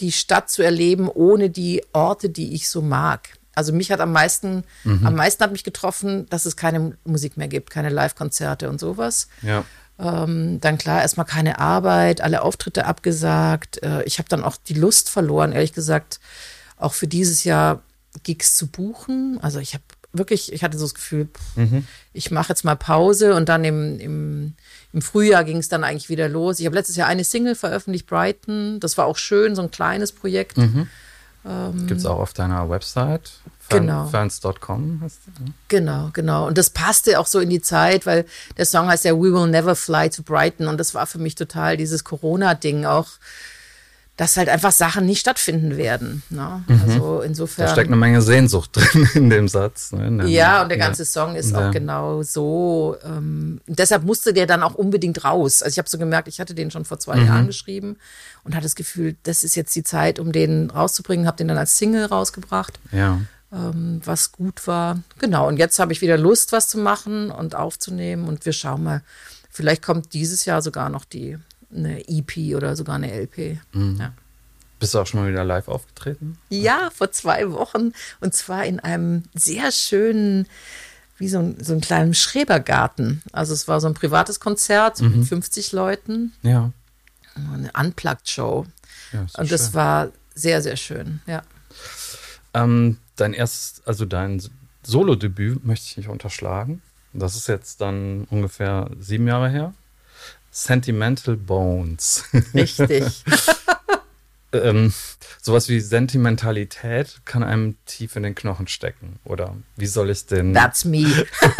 die 0.00 0.12
Stadt 0.12 0.50
zu 0.50 0.62
erleben, 0.62 1.08
ohne 1.08 1.48
die 1.48 1.82
Orte, 1.94 2.28
die 2.28 2.52
ich 2.52 2.68
so 2.68 2.82
mag. 2.82 3.30
Also 3.54 3.72
mich 3.72 3.90
hat 3.90 4.00
am 4.00 4.12
meisten, 4.12 4.64
mhm. 4.84 5.06
am 5.06 5.14
meisten 5.14 5.42
hat 5.42 5.52
mich 5.52 5.64
getroffen, 5.64 6.26
dass 6.30 6.46
es 6.46 6.56
keine 6.56 6.96
Musik 7.04 7.36
mehr 7.36 7.48
gibt, 7.48 7.70
keine 7.70 7.88
Live-Konzerte 7.88 8.68
und 8.68 8.78
sowas. 8.78 9.28
Ja. 9.42 9.64
Ähm, 9.98 10.60
dann 10.60 10.78
klar, 10.78 11.02
erstmal 11.02 11.26
keine 11.26 11.58
Arbeit, 11.58 12.20
alle 12.20 12.42
Auftritte 12.42 12.86
abgesagt. 12.86 13.82
Äh, 13.82 14.02
ich 14.04 14.18
habe 14.18 14.28
dann 14.28 14.42
auch 14.42 14.56
die 14.56 14.74
Lust 14.74 15.10
verloren, 15.10 15.52
ehrlich 15.52 15.72
gesagt, 15.72 16.20
auch 16.76 16.94
für 16.94 17.06
dieses 17.06 17.44
Jahr 17.44 17.82
Gigs 18.22 18.56
zu 18.56 18.66
buchen. 18.66 19.38
Also 19.42 19.58
ich 19.58 19.74
habe 19.74 19.84
wirklich, 20.12 20.52
ich 20.52 20.64
hatte 20.64 20.78
so 20.78 20.84
das 20.84 20.94
Gefühl, 20.94 21.28
mhm. 21.56 21.86
ich 22.12 22.30
mache 22.30 22.48
jetzt 22.48 22.64
mal 22.64 22.76
Pause 22.76 23.34
und 23.34 23.48
dann 23.48 23.64
im, 23.64 24.00
im, 24.00 24.54
im 24.92 25.02
Frühjahr 25.02 25.44
ging 25.44 25.58
es 25.58 25.68
dann 25.68 25.84
eigentlich 25.84 26.08
wieder 26.08 26.28
los. 26.28 26.58
Ich 26.60 26.66
habe 26.66 26.76
letztes 26.76 26.96
Jahr 26.96 27.08
eine 27.08 27.24
Single 27.24 27.54
veröffentlicht, 27.54 28.06
Brighton. 28.06 28.80
Das 28.80 28.96
war 28.96 29.06
auch 29.06 29.16
schön, 29.16 29.54
so 29.54 29.62
ein 29.62 29.70
kleines 29.70 30.12
Projekt. 30.12 30.56
Mhm. 30.56 30.88
Ähm, 31.44 31.86
Gibt 31.86 32.00
es 32.00 32.06
auch 32.06 32.18
auf 32.18 32.32
deiner 32.32 32.68
Website? 32.68 33.32
Genau. 33.68 34.06
Fans.com? 34.06 35.00
Ne? 35.00 35.08
Genau, 35.68 36.10
genau. 36.12 36.46
Und 36.46 36.58
das 36.58 36.70
passte 36.70 37.18
auch 37.20 37.26
so 37.26 37.38
in 37.38 37.50
die 37.50 37.62
Zeit, 37.62 38.04
weil 38.04 38.26
der 38.56 38.66
Song 38.66 38.88
heißt 38.88 39.04
ja 39.04 39.14
We 39.14 39.32
Will 39.32 39.46
Never 39.46 39.74
Fly 39.74 40.10
to 40.10 40.22
Brighton 40.22 40.66
und 40.66 40.78
das 40.78 40.94
war 40.94 41.06
für 41.06 41.18
mich 41.18 41.36
total 41.36 41.76
dieses 41.76 42.04
Corona-Ding 42.04 42.84
auch 42.84 43.06
dass 44.20 44.36
halt 44.36 44.50
einfach 44.50 44.70
Sachen 44.70 45.06
nicht 45.06 45.20
stattfinden 45.20 45.78
werden. 45.78 46.22
Ne? 46.28 46.62
Mhm. 46.68 46.80
Also 46.86 47.20
insofern. 47.22 47.64
Da 47.64 47.72
steckt 47.72 47.88
eine 47.88 47.96
Menge 47.96 48.20
Sehnsucht 48.20 48.68
drin 48.74 49.08
in 49.14 49.30
dem 49.30 49.48
Satz. 49.48 49.92
Ne? 49.92 50.26
ja, 50.28 50.60
und 50.60 50.68
der 50.68 50.76
ganze 50.76 51.06
Song 51.06 51.36
ist 51.36 51.52
ja. 51.52 51.68
auch 51.68 51.72
genau 51.72 52.22
so. 52.22 52.98
Ähm, 53.02 53.62
deshalb 53.66 54.04
musste 54.04 54.34
der 54.34 54.46
dann 54.46 54.62
auch 54.62 54.74
unbedingt 54.74 55.24
raus. 55.24 55.62
Also 55.62 55.72
ich 55.72 55.78
habe 55.78 55.88
so 55.88 55.96
gemerkt, 55.96 56.28
ich 56.28 56.38
hatte 56.38 56.54
den 56.54 56.70
schon 56.70 56.84
vor 56.84 56.98
zwei 56.98 57.16
mhm. 57.16 57.26
Jahren 57.28 57.46
geschrieben 57.46 57.96
und 58.44 58.54
hatte 58.54 58.64
das 58.64 58.74
Gefühl, 58.74 59.16
das 59.22 59.42
ist 59.42 59.56
jetzt 59.56 59.74
die 59.74 59.84
Zeit, 59.84 60.18
um 60.18 60.32
den 60.32 60.68
rauszubringen. 60.68 61.26
Habe 61.26 61.38
den 61.38 61.48
dann 61.48 61.56
als 61.56 61.78
Single 61.78 62.04
rausgebracht. 62.04 62.78
Ja. 62.92 63.22
Ähm, 63.50 64.02
was 64.04 64.32
gut 64.32 64.66
war. 64.66 65.00
Genau, 65.18 65.48
und 65.48 65.56
jetzt 65.56 65.78
habe 65.78 65.94
ich 65.94 66.02
wieder 66.02 66.18
Lust, 66.18 66.52
was 66.52 66.68
zu 66.68 66.76
machen 66.76 67.30
und 67.30 67.54
aufzunehmen. 67.54 68.28
Und 68.28 68.44
wir 68.44 68.52
schauen 68.52 68.82
mal, 68.82 69.00
vielleicht 69.48 69.82
kommt 69.82 70.12
dieses 70.12 70.44
Jahr 70.44 70.60
sogar 70.60 70.90
noch 70.90 71.06
die 71.06 71.38
eine 71.74 72.08
EP 72.08 72.54
oder 72.56 72.76
sogar 72.76 72.96
eine 72.96 73.12
LP. 73.12 73.58
Mhm. 73.72 73.96
Ja. 74.00 74.12
Bist 74.78 74.94
du 74.94 74.98
auch 74.98 75.06
schon 75.06 75.20
mal 75.20 75.28
wieder 75.30 75.44
live 75.44 75.68
aufgetreten? 75.68 76.38
Ja, 76.48 76.90
vor 76.94 77.12
zwei 77.12 77.52
Wochen. 77.52 77.92
Und 78.20 78.34
zwar 78.34 78.64
in 78.64 78.80
einem 78.80 79.24
sehr 79.34 79.72
schönen, 79.72 80.46
wie 81.18 81.28
so 81.28 81.38
ein, 81.38 81.62
so 81.62 81.74
ein 81.74 81.82
kleinen 81.82 82.14
Schrebergarten. 82.14 83.22
Also 83.32 83.52
es 83.52 83.68
war 83.68 83.80
so 83.80 83.88
ein 83.88 83.94
privates 83.94 84.40
Konzert 84.40 85.00
mhm. 85.00 85.18
mit 85.18 85.28
50 85.28 85.72
Leuten. 85.72 86.32
Ja. 86.42 86.72
Eine 87.34 87.70
Unplugged-Show. 87.78 88.66
Ja, 89.12 89.26
und 89.36 89.52
das 89.52 89.66
schön. 89.66 89.74
war 89.74 90.08
sehr, 90.34 90.62
sehr 90.62 90.76
schön, 90.76 91.20
ja. 91.26 91.42
Ähm, 92.54 92.98
dein 93.16 93.34
erstes, 93.34 93.82
also 93.86 94.06
dein 94.06 94.42
Solo-Debüt 94.82 95.64
möchte 95.64 95.86
ich 95.86 95.96
nicht 95.98 96.08
unterschlagen. 96.08 96.80
Das 97.12 97.36
ist 97.36 97.48
jetzt 97.48 97.80
dann 97.80 98.24
ungefähr 98.30 98.90
sieben 98.98 99.26
Jahre 99.26 99.48
her. 99.50 99.74
Sentimental 100.50 101.36
Bones. 101.36 102.24
Richtig. 102.54 103.24
ähm, 104.52 104.92
sowas 105.40 105.68
wie 105.68 105.80
Sentimentalität 105.80 107.20
kann 107.24 107.42
einem 107.42 107.76
tief 107.86 108.16
in 108.16 108.22
den 108.22 108.34
Knochen 108.34 108.66
stecken. 108.66 109.18
Oder 109.24 109.54
wie 109.76 109.86
soll 109.86 110.10
ich 110.10 110.26
den. 110.26 110.54
That's 110.54 110.84
me. 110.84 111.06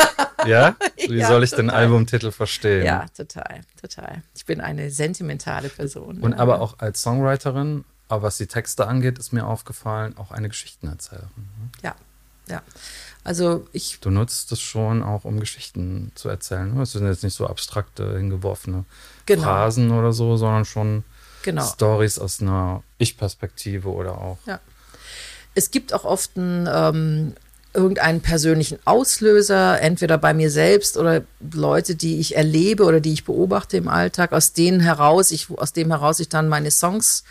ja? 0.46 0.76
Wie 0.96 1.18
ja, 1.18 1.28
soll 1.28 1.44
ich 1.44 1.50
total. 1.50 1.66
den 1.66 1.70
Albumtitel 1.70 2.30
verstehen? 2.32 2.84
Ja, 2.84 3.06
total, 3.16 3.60
total. 3.80 4.22
Ich 4.34 4.44
bin 4.44 4.60
eine 4.60 4.90
sentimentale 4.90 5.68
Person. 5.68 6.20
Und 6.20 6.32
ja. 6.32 6.38
aber 6.38 6.60
auch 6.60 6.78
als 6.78 7.02
Songwriterin, 7.02 7.84
aber 8.08 8.22
was 8.22 8.38
die 8.38 8.46
Texte 8.46 8.86
angeht, 8.86 9.18
ist 9.18 9.32
mir 9.32 9.46
aufgefallen, 9.46 10.16
auch 10.16 10.32
eine 10.32 10.48
Geschichtenerzählerin. 10.48 11.28
Ne? 11.36 11.70
Ja, 11.82 11.94
ja. 12.48 12.62
Also 13.22 13.66
ich. 13.72 13.98
Du 14.00 14.10
nutzt 14.10 14.50
es 14.52 14.60
schon 14.60 15.02
auch, 15.02 15.24
um 15.24 15.40
Geschichten 15.40 16.12
zu 16.14 16.28
erzählen. 16.28 16.78
Es 16.80 16.92
sind 16.92 17.06
jetzt 17.06 17.22
nicht 17.22 17.34
so 17.34 17.46
abstrakte, 17.46 18.16
hingeworfene 18.16 18.84
genau. 19.26 19.42
Phrasen 19.42 19.90
oder 19.90 20.12
so, 20.12 20.36
sondern 20.36 20.64
schon 20.64 21.04
genau. 21.42 21.64
Stories 21.64 22.18
aus 22.18 22.40
einer 22.40 22.82
Ich-Perspektive 22.98 23.90
oder 23.90 24.18
auch. 24.18 24.38
Ja. 24.46 24.60
Es 25.54 25.70
gibt 25.70 25.92
auch 25.92 26.04
oft 26.04 26.36
einen, 26.36 26.68
ähm, 26.72 27.34
irgendeinen 27.72 28.20
persönlichen 28.20 28.78
Auslöser, 28.84 29.80
entweder 29.80 30.18
bei 30.18 30.34
mir 30.34 30.50
selbst 30.50 30.96
oder 30.96 31.22
Leute, 31.52 31.94
die 31.94 32.18
ich 32.18 32.36
erlebe 32.36 32.84
oder 32.84 33.00
die 33.00 33.12
ich 33.12 33.24
beobachte 33.24 33.76
im 33.76 33.88
Alltag, 33.88 34.32
aus 34.32 34.52
denen 34.52 34.80
heraus, 34.80 35.30
ich, 35.30 35.50
aus 35.50 35.72
dem 35.72 35.88
heraus 35.88 36.18
ich 36.20 36.28
dann 36.28 36.48
meine 36.48 36.70
Songs 36.70 37.22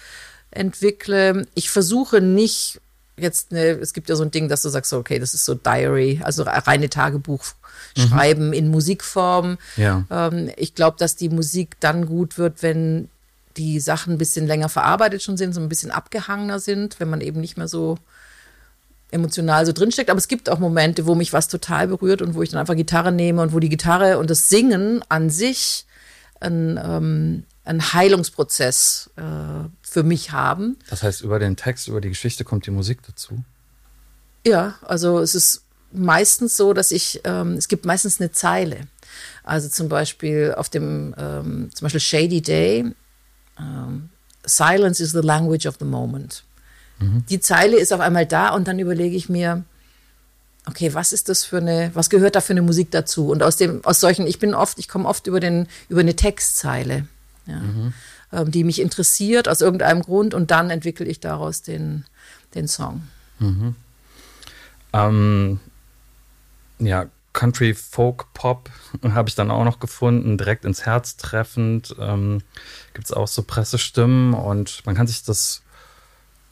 entwickle. 0.52 1.46
Ich 1.56 1.70
versuche 1.70 2.22
nicht 2.22 2.80
jetzt 3.24 3.52
eine, 3.52 3.72
es 3.80 3.94
gibt 3.94 4.10
ja 4.10 4.16
so 4.16 4.24
ein 4.24 4.32
Ding, 4.32 4.50
dass 4.50 4.62
du 4.62 4.70
sagst, 4.70 4.92
okay, 4.94 5.20
das 5.20 5.34
ist 5.34 5.46
so 5.46 5.54
Diary, 5.56 6.22
also 6.24 6.44
reine 6.44 6.90
Tagebuch 6.90 7.44
schreiben 7.98 8.48
mhm. 8.48 8.54
in 8.54 8.68
Musikform. 8.70 9.58
Ja. 9.78 10.06
Ähm, 10.10 10.52
ich 10.56 10.76
glaube, 10.76 10.98
dass 11.00 11.16
die 11.16 11.30
Musik 11.30 11.78
dann 11.80 12.06
gut 12.06 12.38
wird, 12.38 12.62
wenn 12.62 13.10
die 13.58 13.80
Sachen 13.80 14.14
ein 14.14 14.18
bisschen 14.18 14.48
länger 14.48 14.70
verarbeitet 14.70 15.22
schon 15.22 15.38
sind, 15.38 15.54
so 15.54 15.62
ein 15.62 15.70
bisschen 15.70 15.92
abgehangener 15.92 16.60
sind, 16.60 17.00
wenn 17.00 17.10
man 17.10 17.22
eben 17.22 17.42
nicht 17.42 17.58
mehr 17.58 17.68
so 17.68 17.98
emotional 19.12 19.66
so 19.66 19.74
drinsteckt. 19.74 20.10
Aber 20.10 20.18
es 20.18 20.28
gibt 20.28 20.50
auch 20.50 20.60
Momente, 20.60 21.06
wo 21.06 21.16
mich 21.16 21.34
was 21.34 21.48
total 21.48 21.88
berührt 21.88 22.22
und 22.22 22.36
wo 22.36 22.42
ich 22.42 22.50
dann 22.50 22.60
einfach 22.60 22.76
Gitarre 22.76 23.12
nehme 23.12 23.42
und 23.42 23.54
wo 23.54 23.60
die 23.60 23.70
Gitarre 23.70 24.20
und 24.20 24.30
das 24.30 24.50
Singen 24.50 25.04
an 25.10 25.30
sich 25.30 25.86
ein, 26.40 26.80
ähm, 26.84 27.44
ein 27.70 27.94
Heilungsprozess 27.94 29.12
äh, 29.16 29.22
für 29.82 30.04
mich 30.04 30.32
haben. 30.32 30.78
Das 30.90 31.04
heißt, 31.04 31.22
über 31.22 31.40
den 31.40 31.56
Text, 31.56 31.88
über 31.88 32.02
die 32.02 32.10
Geschichte 32.10 32.44
kommt 32.44 32.66
die 32.66 32.72
Musik 32.72 33.00
dazu? 33.06 33.44
Ja, 34.46 34.76
also 34.82 35.20
es 35.20 35.36
ist 35.36 35.64
meistens 35.92 36.58
so, 36.58 36.74
dass 36.74 36.92
ich, 36.92 37.22
ähm, 37.24 37.54
es 37.54 37.68
gibt 37.68 37.86
meistens 37.86 38.20
eine 38.20 38.32
Zeile. 38.32 38.88
Also 39.44 39.70
zum 39.70 39.88
Beispiel 39.88 40.54
auf 40.58 40.70
dem, 40.70 41.14
ähm, 41.18 41.70
zum 41.74 41.86
Beispiel 41.86 42.00
Shady 42.00 42.42
Day, 42.42 42.86
ähm, 43.60 44.10
Silence 44.46 45.02
is 45.02 45.12
the 45.12 45.20
language 45.20 45.68
of 45.68 45.76
the 45.80 45.86
moment. 45.86 46.44
Mhm. 47.00 47.24
Die 47.30 47.40
Zeile 47.40 47.78
ist 47.78 47.94
auf 47.94 48.00
einmal 48.00 48.26
da 48.26 48.50
und 48.50 48.68
dann 48.68 48.80
überlege 48.80 49.16
ich 49.16 49.30
mir, 49.30 49.64
okay, 50.66 50.94
was 50.94 51.14
ist 51.14 51.30
das 51.30 51.44
für 51.44 51.58
eine, 51.58 51.92
was 51.94 52.10
gehört 52.10 52.36
da 52.36 52.42
für 52.42 52.54
eine 52.54 52.62
Musik 52.62 52.90
dazu? 52.92 53.30
Und 53.30 53.44
aus 53.44 53.58
dem, 53.58 53.84
aus 53.86 54.00
solchen, 54.00 54.26
ich 54.26 54.40
bin 54.40 54.56
oft, 54.56 54.80
ich 54.80 54.88
komme 54.88 55.08
oft 55.08 55.28
über 55.28 55.40
den, 55.40 55.68
über 55.88 56.02
eine 56.02 56.16
Textzeile, 56.16 57.08
ja, 57.50 57.60
mhm. 57.60 57.94
ähm, 58.32 58.52
die 58.52 58.64
mich 58.64 58.80
interessiert 58.80 59.50
aus 59.50 59.62
irgendeinem 59.62 60.02
Grund 60.02 60.34
und 60.34 60.52
dann 60.52 60.70
entwickle 60.70 61.06
ich 61.06 61.20
daraus 61.20 61.62
den, 61.62 62.06
den 62.56 62.68
Song. 62.68 63.04
Mhm. 63.40 63.76
Ähm, 64.94 65.60
ja, 66.80 67.08
Country, 67.34 67.74
Folk, 67.74 68.34
Pop 68.34 68.70
habe 69.04 69.30
ich 69.30 69.36
dann 69.36 69.52
auch 69.52 69.64
noch 69.64 69.80
gefunden, 69.80 70.38
direkt 70.38 70.66
ins 70.66 70.86
Herz 70.86 71.18
treffend. 71.18 71.96
Ähm, 72.00 72.42
Gibt 72.94 73.06
es 73.06 73.14
auch 73.14 73.28
so 73.28 73.44
Pressestimmen 73.44 74.34
und 74.34 74.86
man 74.86 74.96
kann 74.96 75.08
sich 75.08 75.24
das 75.24 75.62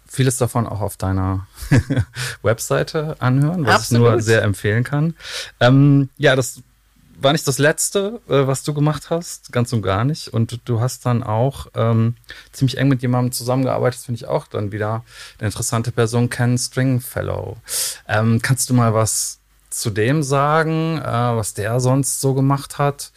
vieles 0.08 0.38
davon 0.38 0.66
auch 0.68 0.82
auf 0.82 0.98
deiner 0.98 1.48
Webseite 2.42 3.18
anhören, 3.20 3.66
was 3.66 3.76
Absolut. 3.76 4.08
ich 4.08 4.12
nur 4.12 4.22
sehr 4.22 4.42
empfehlen 4.44 4.84
kann. 4.84 5.16
Ähm, 5.60 6.10
ja, 6.18 6.36
das 6.36 6.62
war 7.20 7.34
nicht 7.34 7.48
das 7.48 7.58
Letzte, 7.58 8.22
äh, 8.28 8.48
was 8.48 8.64
du 8.64 8.74
gemacht 8.74 9.10
hast, 9.10 9.52
ganz 9.52 9.74
und 9.74 9.82
gar 9.82 10.06
nicht. 10.06 10.28
Und 10.30 10.60
du 10.66 10.80
hast 10.80 11.06
dann 11.06 11.24
auch 11.24 11.68
ähm, 11.76 12.16
ziemlich 12.52 12.78
eng 12.78 12.88
mit 12.88 13.02
jemandem 13.02 13.32
zusammengearbeitet, 13.32 14.02
finde 14.02 14.18
ich 14.18 14.28
auch 14.28 14.48
dann 14.48 14.72
wieder 14.72 15.04
eine 15.40 15.48
interessante 15.48 15.92
Person, 15.92 16.30
Ken 16.30 16.58
Stringfellow. 16.58 17.58
Ähm, 18.08 18.42
kannst 18.42 18.70
du 18.70 18.74
mal 18.74 18.94
was 18.94 19.40
zu 19.70 19.90
dem 19.90 20.24
sagen, 20.24 21.00
äh, 21.00 21.04
was 21.04 21.54
der 21.54 21.80
sonst 21.80 22.22
so 22.22 22.34
gemacht 22.34 22.78
hat? 22.78 23.12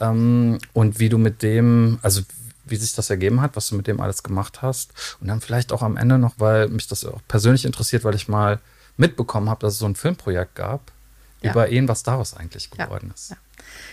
Ähm, 0.00 0.58
und 0.74 0.98
wie 0.98 1.08
du 1.08 1.18
mit 1.18 1.42
dem, 1.42 1.98
also 2.02 2.22
wie 2.66 2.76
sich 2.76 2.94
das 2.94 3.08
ergeben 3.08 3.40
hat, 3.40 3.56
was 3.56 3.68
du 3.68 3.76
mit 3.76 3.86
dem 3.86 4.00
alles 4.00 4.22
gemacht 4.22 4.60
hast. 4.60 4.92
Und 5.20 5.28
dann 5.28 5.40
vielleicht 5.40 5.72
auch 5.72 5.82
am 5.82 5.96
Ende 5.96 6.18
noch, 6.18 6.34
weil 6.36 6.68
mich 6.68 6.86
das 6.86 7.04
auch 7.04 7.20
persönlich 7.26 7.64
interessiert, 7.64 8.04
weil 8.04 8.14
ich 8.14 8.28
mal 8.28 8.60
mitbekommen 8.98 9.48
habe, 9.48 9.60
dass 9.60 9.74
es 9.74 9.78
so 9.78 9.86
ein 9.86 9.94
Filmprojekt 9.94 10.54
gab 10.54 10.92
ja. 11.42 11.52
über 11.52 11.68
ihn, 11.68 11.88
was 11.88 12.02
daraus 12.02 12.34
eigentlich 12.34 12.70
geworden 12.70 13.08
ja. 13.08 13.14
ist. 13.14 13.30
Ja. 13.30 13.36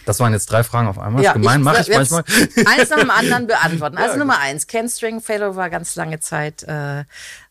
Das 0.06 0.20
waren 0.20 0.34
jetzt 0.34 0.52
drei 0.52 0.64
Fragen 0.64 0.88
auf 0.88 1.00
einmal. 1.00 1.24
Ja, 1.24 1.34
Gemein 1.34 1.62
mache 1.62 1.82
ich 1.82 1.90
manchmal. 1.90 2.24
Eins 2.66 2.90
nach 2.90 3.00
dem 3.00 3.10
anderen 3.10 3.48
beantworten. 3.48 3.98
Also 3.98 4.18
Nummer 4.18 4.40
eins, 4.40 4.68
Ken 4.68 4.88
Stringfellow 4.88 5.56
war 5.56 5.70
ganz 5.70 5.96
lange 5.96 6.20
Zeit, 6.20 6.64
äh, 6.64 7.00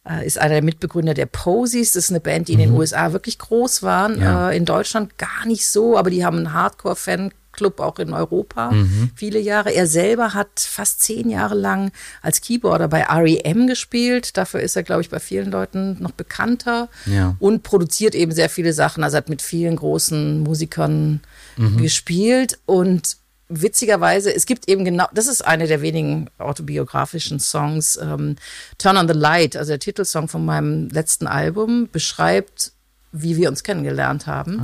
äh, 0.09 0.25
ist 0.25 0.39
einer 0.39 0.55
der 0.55 0.63
Mitbegründer 0.63 1.15
der 1.15 1.27
Posies. 1.27 1.93
Das 1.93 2.05
ist 2.05 2.11
eine 2.11 2.21
Band, 2.21 2.49
die 2.49 2.53
in 2.53 2.61
den 2.61 2.71
mhm. 2.71 2.77
USA 2.77 3.13
wirklich 3.13 3.39
groß 3.39 3.83
waren. 3.83 4.21
Äh, 4.23 4.57
in 4.57 4.65
Deutschland 4.65 5.19
gar 5.19 5.47
nicht 5.47 5.67
so, 5.67 5.99
aber 5.99 6.11
die 6.11 6.25
haben 6.25 6.39
einen 6.39 6.53
Hardcore-Fan 6.53 7.33
Club 7.55 7.81
auch 7.81 7.99
in 7.99 8.13
Europa 8.13 8.73
mhm. 8.73 9.11
viele 9.15 9.39
Jahre. 9.39 9.73
Er 9.73 9.87
selber 9.87 10.35
hat 10.35 10.61
fast 10.61 11.01
zehn 11.01 11.31
Jahre 11.31 11.55
lang 11.55 11.93
als 12.21 12.41
Keyboarder 12.41 12.89
bei 12.89 13.05
REM 13.05 13.67
gespielt. 13.67 14.37
Dafür 14.37 14.61
ist 14.61 14.77
er, 14.77 14.83
glaube 14.83 15.03
ich, 15.03 15.09
bei 15.09 15.21
vielen 15.21 15.51
Leuten 15.51 15.97
noch 16.01 16.13
bekannter 16.13 16.89
ja. 17.07 17.37
und 17.39 17.63
produziert 17.63 18.15
eben 18.15 18.33
sehr 18.33 18.51
viele 18.51 18.73
Sachen. 18.73 19.03
Also 19.03 19.17
hat 19.17 19.29
mit 19.29 19.43
vielen 19.43 19.77
großen 19.77 20.41
Musikern 20.41 21.21
mhm. 21.57 21.79
gespielt 21.79 22.59
und 22.67 23.17
witzigerweise, 23.49 24.35
es 24.35 24.47
gibt 24.47 24.69
eben 24.69 24.85
genau, 24.85 25.07
das 25.13 25.27
ist 25.27 25.43
eine 25.43 25.67
der 25.67 25.83
wenigen 25.83 26.31
autobiografischen 26.39 27.41
Songs, 27.41 27.99
ähm, 28.01 28.37
Turn 28.79 28.97
on 28.97 29.09
the 29.09 29.15
Light, 29.15 29.57
also 29.57 29.73
der 29.73 29.79
Titelsong 29.79 30.29
von 30.29 30.45
meinem 30.45 30.89
letzten 30.89 31.27
Album, 31.27 31.89
beschreibt, 31.91 32.73
wie 33.13 33.37
wir 33.37 33.49
uns 33.49 33.63
kennengelernt 33.63 34.27
haben. 34.27 34.61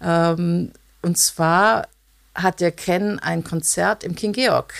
Ah, 0.00 0.04
ja. 0.04 0.32
ähm, 0.32 0.72
und 1.02 1.18
zwar 1.18 1.88
hat 2.36 2.60
der 2.60 2.72
Ken 2.72 3.18
ein 3.18 3.44
Konzert 3.44 4.04
im 4.04 4.14
King 4.14 4.32
Georg 4.32 4.74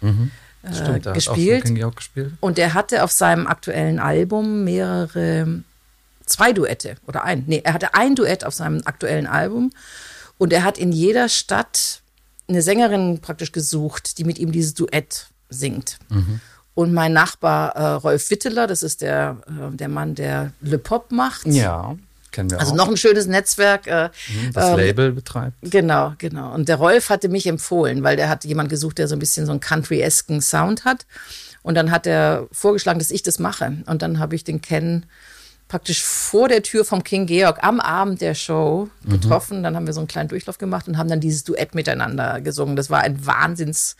mhm. 0.00 0.30
äh, 0.62 0.74
Stimmt, 0.74 1.06
er 1.06 1.12
gespielt. 1.12 1.64
King 1.64 1.74
Georg 1.74 1.96
gespielt. 1.96 2.32
Und 2.40 2.58
er 2.58 2.74
hatte 2.74 3.04
auf 3.04 3.12
seinem 3.12 3.46
aktuellen 3.46 3.98
Album 3.98 4.64
mehrere, 4.64 5.62
zwei 6.26 6.52
Duette 6.52 6.96
oder 7.06 7.24
ein. 7.24 7.44
Nee, 7.46 7.62
er 7.64 7.74
hatte 7.74 7.94
ein 7.94 8.14
Duett 8.14 8.44
auf 8.44 8.54
seinem 8.54 8.82
aktuellen 8.84 9.26
Album. 9.26 9.70
Und 10.38 10.52
er 10.52 10.64
hat 10.64 10.78
in 10.78 10.92
jeder 10.92 11.28
Stadt 11.28 12.00
eine 12.48 12.62
Sängerin 12.62 13.20
praktisch 13.20 13.52
gesucht, 13.52 14.18
die 14.18 14.24
mit 14.24 14.38
ihm 14.38 14.52
dieses 14.52 14.74
Duett 14.74 15.28
singt. 15.50 15.98
Mhm. 16.08 16.40
Und 16.74 16.94
mein 16.94 17.12
Nachbar 17.12 17.76
äh, 17.76 17.84
Rolf 17.94 18.30
Witteler, 18.30 18.66
das 18.66 18.82
ist 18.82 19.02
der, 19.02 19.36
äh, 19.46 19.76
der 19.76 19.88
Mann, 19.88 20.14
der 20.14 20.52
Le 20.60 20.78
Pop 20.78 21.12
macht. 21.12 21.46
Ja. 21.46 21.96
Kennen 22.30 22.50
wir 22.50 22.60
also 22.60 22.72
auch. 22.72 22.76
noch 22.76 22.88
ein 22.88 22.96
schönes 22.96 23.26
Netzwerk. 23.26 23.86
Äh, 23.86 24.10
mhm, 24.28 24.52
das 24.52 24.70
ähm, 24.70 24.76
Label 24.76 25.12
betreibt. 25.12 25.56
Genau, 25.62 26.14
genau. 26.18 26.52
Und 26.52 26.68
der 26.68 26.76
Rolf 26.76 27.10
hatte 27.10 27.28
mich 27.28 27.46
empfohlen, 27.46 28.02
weil 28.02 28.16
der 28.16 28.28
hat 28.28 28.44
jemand 28.44 28.68
gesucht, 28.68 28.98
der 28.98 29.08
so 29.08 29.16
ein 29.16 29.18
bisschen 29.18 29.46
so 29.46 29.52
einen 29.52 29.60
country-esken 29.60 30.40
Sound 30.40 30.84
hat. 30.84 31.06
Und 31.62 31.74
dann 31.74 31.90
hat 31.90 32.06
er 32.06 32.46
vorgeschlagen, 32.52 32.98
dass 32.98 33.10
ich 33.10 33.22
das 33.22 33.38
mache. 33.38 33.78
Und 33.86 34.02
dann 34.02 34.18
habe 34.18 34.34
ich 34.34 34.44
den 34.44 34.62
Ken 34.62 35.06
praktisch 35.70 36.02
vor 36.02 36.48
der 36.48 36.62
Tür 36.64 36.84
vom 36.84 37.04
King 37.04 37.26
Georg 37.26 37.62
am 37.62 37.78
Abend 37.78 38.20
der 38.20 38.34
Show 38.34 38.88
mhm. 39.04 39.10
getroffen. 39.10 39.58
Mhm. 39.58 39.62
Dann 39.62 39.76
haben 39.76 39.86
wir 39.86 39.92
so 39.92 40.00
einen 40.00 40.08
kleinen 40.08 40.28
Durchlauf 40.28 40.58
gemacht 40.58 40.88
und 40.88 40.98
haben 40.98 41.08
dann 41.08 41.20
dieses 41.20 41.44
Duett 41.44 41.74
miteinander 41.74 42.40
gesungen. 42.40 42.76
Das 42.76 42.90
war 42.90 43.00
ein 43.00 43.24
Wahnsinns 43.24 43.96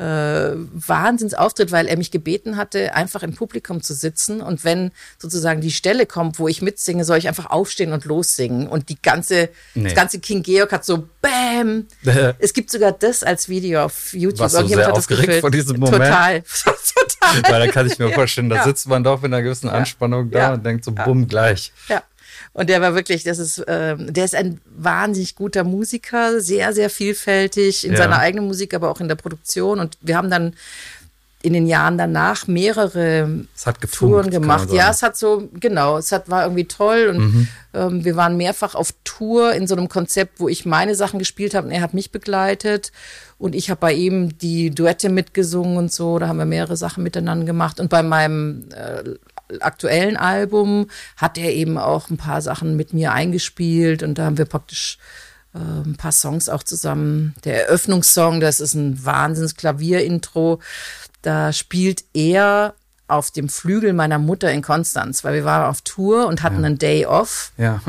äh, 0.00 0.56
Wahnsinnsauftritt, 0.72 1.72
weil 1.72 1.86
er 1.86 1.98
mich 1.98 2.10
gebeten 2.10 2.56
hatte, 2.56 2.94
einfach 2.94 3.22
im 3.22 3.34
Publikum 3.34 3.82
zu 3.82 3.92
sitzen 3.92 4.40
und 4.40 4.64
wenn 4.64 4.92
sozusagen 5.18 5.60
die 5.60 5.70
Stelle 5.70 6.06
kommt, 6.06 6.38
wo 6.38 6.48
ich 6.48 6.62
mitsinge, 6.62 7.04
soll 7.04 7.18
ich 7.18 7.28
einfach 7.28 7.50
aufstehen 7.50 7.92
und 7.92 8.06
lossingen 8.06 8.66
und 8.66 8.88
die 8.88 9.00
ganze, 9.00 9.50
nee. 9.74 9.84
das 9.84 9.94
ganze 9.94 10.18
King 10.18 10.42
Georg 10.42 10.72
hat 10.72 10.86
so 10.86 11.06
Bäm. 11.20 11.86
es 12.38 12.54
gibt 12.54 12.70
sogar 12.70 12.92
das 12.92 13.22
als 13.22 13.50
Video 13.50 13.84
auf 13.84 14.14
YouTube. 14.14 14.40
Warst 14.40 14.58
du 14.58 14.68
sehr 14.68 14.92
aufgeregt 14.92 15.40
vor 15.40 15.50
diesem 15.50 15.78
Moment? 15.78 16.04
Total. 16.04 16.42
Total. 16.64 17.52
Weil 17.52 17.66
da 17.66 17.72
kann 17.72 17.86
ich 17.86 17.98
mir 17.98 18.10
vorstellen, 18.10 18.48
da 18.48 18.56
ja. 18.56 18.64
sitzt 18.64 18.88
man 18.88 19.04
doch 19.04 19.20
mit 19.20 19.32
einer 19.32 19.42
gewissen 19.42 19.68
Anspannung 19.68 20.30
ja. 20.30 20.48
da 20.48 20.54
und 20.54 20.64
denkt 20.64 20.84
so, 20.84 20.92
bumm, 20.92 21.28
gleich. 21.28 21.72
Ja. 21.88 22.02
Und 22.52 22.68
der 22.68 22.80
war 22.80 22.94
wirklich, 22.94 23.22
das 23.22 23.38
ist, 23.38 23.58
äh, 23.58 23.96
der 23.96 24.24
ist 24.24 24.34
ein 24.34 24.60
wahnsinnig 24.76 25.36
guter 25.36 25.62
Musiker, 25.62 26.40
sehr, 26.40 26.72
sehr 26.72 26.90
vielfältig 26.90 27.84
in 27.84 27.92
ja. 27.92 27.98
seiner 27.98 28.18
eigenen 28.18 28.46
Musik, 28.46 28.74
aber 28.74 28.90
auch 28.90 29.00
in 29.00 29.08
der 29.08 29.14
Produktion. 29.14 29.78
Und 29.78 29.96
wir 30.00 30.16
haben 30.16 30.30
dann 30.30 30.54
in 31.42 31.54
den 31.54 31.66
Jahren 31.66 31.96
danach 31.96 32.46
mehrere 32.48 33.46
Touren 33.92 34.30
gemacht. 34.30 34.70
Ja, 34.72 34.90
es 34.90 35.02
hat 35.02 35.16
so, 35.16 35.48
genau, 35.58 35.96
es 35.96 36.12
hat, 36.12 36.28
war 36.28 36.42
irgendwie 36.42 36.66
toll 36.66 37.06
und 37.08 37.18
mhm. 37.18 37.48
ähm, 37.72 38.04
wir 38.04 38.14
waren 38.16 38.36
mehrfach 38.36 38.74
auf 38.74 38.92
Tour 39.04 39.54
in 39.54 39.66
so 39.66 39.74
einem 39.74 39.88
Konzept, 39.88 40.38
wo 40.38 40.48
ich 40.48 40.66
meine 40.66 40.94
Sachen 40.94 41.18
gespielt 41.18 41.54
habe 41.54 41.68
und 41.68 41.72
er 41.72 41.80
hat 41.80 41.94
mich 41.94 42.12
begleitet 42.12 42.92
und 43.38 43.54
ich 43.54 43.70
habe 43.70 43.80
bei 43.80 43.94
ihm 43.94 44.36
die 44.36 44.70
Duette 44.70 45.08
mitgesungen 45.08 45.78
und 45.78 45.90
so, 45.90 46.18
da 46.18 46.28
haben 46.28 46.38
wir 46.38 46.44
mehrere 46.44 46.76
Sachen 46.76 47.02
miteinander 47.02 47.46
gemacht 47.46 47.80
und 47.80 47.88
bei 47.88 48.02
meinem 48.02 48.68
äh, 48.74 49.14
aktuellen 49.60 50.16
Album 50.16 50.86
hat 51.16 51.38
er 51.38 51.52
eben 51.52 51.78
auch 51.78 52.10
ein 52.10 52.16
paar 52.16 52.42
Sachen 52.42 52.76
mit 52.76 52.92
mir 52.92 53.12
eingespielt 53.12 54.02
und 54.02 54.18
da 54.18 54.24
haben 54.24 54.38
wir 54.38 54.44
praktisch 54.44 54.98
äh, 55.54 55.58
ein 55.58 55.96
paar 55.96 56.12
Songs 56.12 56.48
auch 56.48 56.62
zusammen. 56.62 57.34
Der 57.44 57.66
Eröffnungssong, 57.66 58.40
das 58.40 58.60
ist 58.60 58.74
ein 58.74 59.04
Wahnsinns 59.04 59.56
Klavierintro. 59.56 60.60
Da 61.22 61.52
spielt 61.52 62.04
er 62.14 62.74
auf 63.08 63.30
dem 63.30 63.48
Flügel 63.48 63.92
meiner 63.92 64.18
Mutter 64.18 64.50
in 64.52 64.62
Konstanz, 64.62 65.24
weil 65.24 65.34
wir 65.34 65.44
waren 65.44 65.68
auf 65.68 65.82
Tour 65.82 66.26
und 66.26 66.42
hatten 66.42 66.60
ja. 66.60 66.66
einen 66.66 66.78
Day 66.78 67.06
off. 67.06 67.52
Ja. 67.56 67.80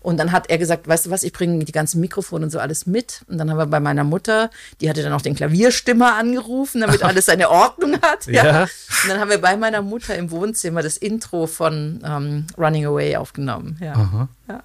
Und 0.00 0.16
dann 0.16 0.32
hat 0.32 0.48
er 0.48 0.58
gesagt, 0.58 0.88
weißt 0.88 1.06
du 1.06 1.10
was, 1.10 1.22
ich 1.22 1.32
bringe 1.32 1.64
die 1.64 1.72
ganzen 1.72 2.00
Mikrofone 2.00 2.44
und 2.44 2.50
so 2.50 2.58
alles 2.58 2.86
mit. 2.86 3.22
Und 3.28 3.38
dann 3.38 3.50
haben 3.50 3.58
wir 3.58 3.66
bei 3.66 3.80
meiner 3.80 4.04
Mutter, 4.04 4.50
die 4.80 4.88
hatte 4.88 5.02
dann 5.02 5.12
auch 5.12 5.20
den 5.20 5.34
Klavierstimmer 5.34 6.16
angerufen, 6.16 6.80
damit 6.80 7.02
alles 7.04 7.26
seine 7.26 7.50
Ordnung 7.50 8.00
hat. 8.00 8.26
Ja. 8.26 8.44
ja. 8.44 8.62
Und 8.62 9.08
dann 9.08 9.20
haben 9.20 9.30
wir 9.30 9.40
bei 9.40 9.56
meiner 9.56 9.82
Mutter 9.82 10.16
im 10.16 10.30
Wohnzimmer 10.30 10.82
das 10.82 10.96
Intro 10.96 11.46
von 11.46 12.00
ähm, 12.04 12.46
Running 12.56 12.86
Away 12.86 13.16
aufgenommen. 13.16 13.78
Ja. 13.80 13.92
Aha. 13.92 14.28
ja. 14.48 14.62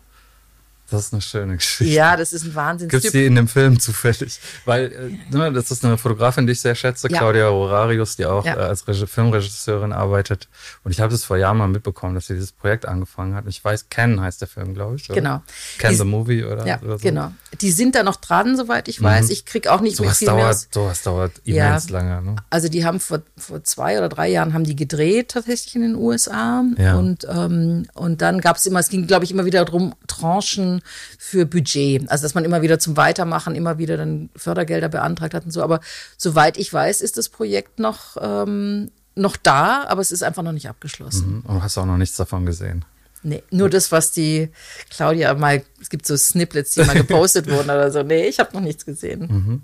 Das 0.92 1.08
ist 1.08 1.14
eine 1.14 1.22
schöne 1.22 1.56
Geschichte. 1.56 1.92
Ja, 1.92 2.16
das 2.16 2.32
ist 2.32 2.46
ein 2.46 2.54
Wahnsinn. 2.54 2.90
Gibt 2.90 3.06
es 3.06 3.12
die 3.12 3.26
in 3.26 3.34
dem 3.34 3.48
Film 3.48 3.80
zufällig? 3.80 4.40
Weil 4.66 5.18
äh, 5.32 5.36
ne, 5.36 5.52
das 5.52 5.72
ist 5.72 5.84
eine 5.84 5.98
Fotografin, 5.98 6.46
die 6.46 6.54
ich 6.54 6.62
sehr 6.62 6.76
schätze, 6.76 7.10
ja. 7.10 7.18
Claudia 7.18 7.50
Horarius, 7.50 8.18
die 8.18 8.26
auch 8.26 8.46
ja. 8.46 8.56
äh, 8.56 8.60
als 8.60 8.88
Reg 8.88 8.96
Filmregisseurin 9.10 9.94
arbeitet. 9.94 10.48
Und 10.84 10.92
ich 10.92 11.00
habe 11.00 11.12
das 11.12 11.24
vor 11.24 11.38
Jahren 11.38 11.58
mal 11.58 11.68
mitbekommen, 11.68 12.14
dass 12.14 12.28
sie 12.28 12.36
dieses 12.36 12.52
Projekt 12.52 12.86
angefangen 12.86 13.34
hat. 13.34 13.46
Ich 13.48 13.64
weiß, 13.64 13.90
Ken 13.90 14.22
heißt 14.22 14.42
der 14.42 14.48
Film, 14.48 14.76
glaube 14.76 14.98
ich. 14.98 15.10
Oder? 15.10 15.20
Genau. 15.20 15.42
Ken 15.80 15.90
die, 15.90 15.98
the 15.98 16.04
Movie 16.04 16.44
oder, 16.44 16.68
ja, 16.68 16.80
oder 16.82 17.00
so. 17.00 17.04
Genau. 17.04 17.32
Die 17.62 17.72
sind 17.72 17.96
da 17.96 18.04
noch 18.04 18.18
dran, 18.18 18.56
soweit 18.56 18.88
ich 18.88 19.02
weiß. 19.02 19.26
Mhm. 19.26 19.32
Ich 19.32 19.46
kriege 19.46 19.72
auch 19.72 19.82
nicht 19.82 19.96
so 19.96 20.04
viel 20.04 20.28
dauert, 20.28 20.44
mehr. 20.44 20.60
Sowas 20.70 21.02
dauert 21.02 21.32
immens 21.46 21.90
ja. 21.90 22.00
lange. 22.00 22.22
Ne? 22.22 22.36
Also 22.52 22.70
die 22.70 22.86
haben 22.86 23.00
vor, 23.00 23.24
vor 23.38 23.64
zwei 23.64 23.98
oder 23.98 24.10
drei 24.10 24.30
Jahren 24.30 24.54
haben 24.54 24.66
die 24.66 24.76
gedreht 24.76 25.30
tatsächlich 25.30 25.76
in 25.76 25.82
den 25.82 25.96
USA. 25.96 26.64
Ja. 26.78 26.96
Und, 26.96 27.26
ähm, 27.28 27.88
und 27.96 28.22
dann 28.22 28.40
gab 28.40 28.58
es 28.58 28.66
immer, 28.68 28.80
es 28.80 28.90
ging, 28.90 29.08
glaube 29.08 29.26
ich, 29.26 29.32
immer 29.32 29.46
wieder 29.46 29.66
darum, 29.66 29.96
Tranchen 30.08 30.75
für 31.18 31.46
Budget. 31.46 32.10
Also, 32.10 32.24
dass 32.24 32.36
man 32.36 32.46
immer 32.46 32.62
wieder 32.62 32.80
zum 32.80 32.98
Weitermachen 32.98 33.56
immer 33.56 33.78
wieder 33.78 33.98
dann 33.98 34.30
Fördergelder 34.36 34.90
beantragt 34.90 35.34
hat 35.34 35.46
und 35.46 35.52
so. 35.52 35.62
Aber 35.64 35.80
soweit 36.18 36.58
ich 36.58 36.72
weiß, 36.72 37.02
ist 37.02 37.18
das 37.18 37.30
Projekt 37.30 37.80
noch, 37.80 38.18
ähm, 38.20 38.92
noch 39.16 39.38
da, 39.38 39.86
aber 39.88 40.02
es 40.02 40.12
ist 40.12 40.24
einfach 40.24 40.44
noch 40.44 40.52
nicht 40.52 40.70
abgeschlossen. 40.70 41.38
Mhm. 41.38 41.42
Und 41.42 41.64
hast 41.64 41.78
auch 41.78 41.86
noch 41.86 41.98
nichts 41.98 42.18
davon 42.18 42.46
gesehen. 42.46 42.86
Nee, 43.24 43.42
nur 43.50 43.72
das, 43.72 43.92
was 43.92 44.12
die 44.12 44.50
Claudia 44.92 45.34
mal, 45.34 45.64
es 45.82 45.90
gibt 45.90 46.06
so 46.06 46.16
Snippets, 46.16 46.76
die 46.76 46.84
mal 46.84 46.96
gepostet 46.96 47.48
wurden 47.50 47.72
oder 47.72 47.92
so. 47.92 48.04
Nee, 48.04 48.28
ich 48.28 48.40
habe 48.40 48.54
noch 48.54 48.62
nichts 48.62 48.86
gesehen. 48.86 49.22
Mhm. 49.22 49.62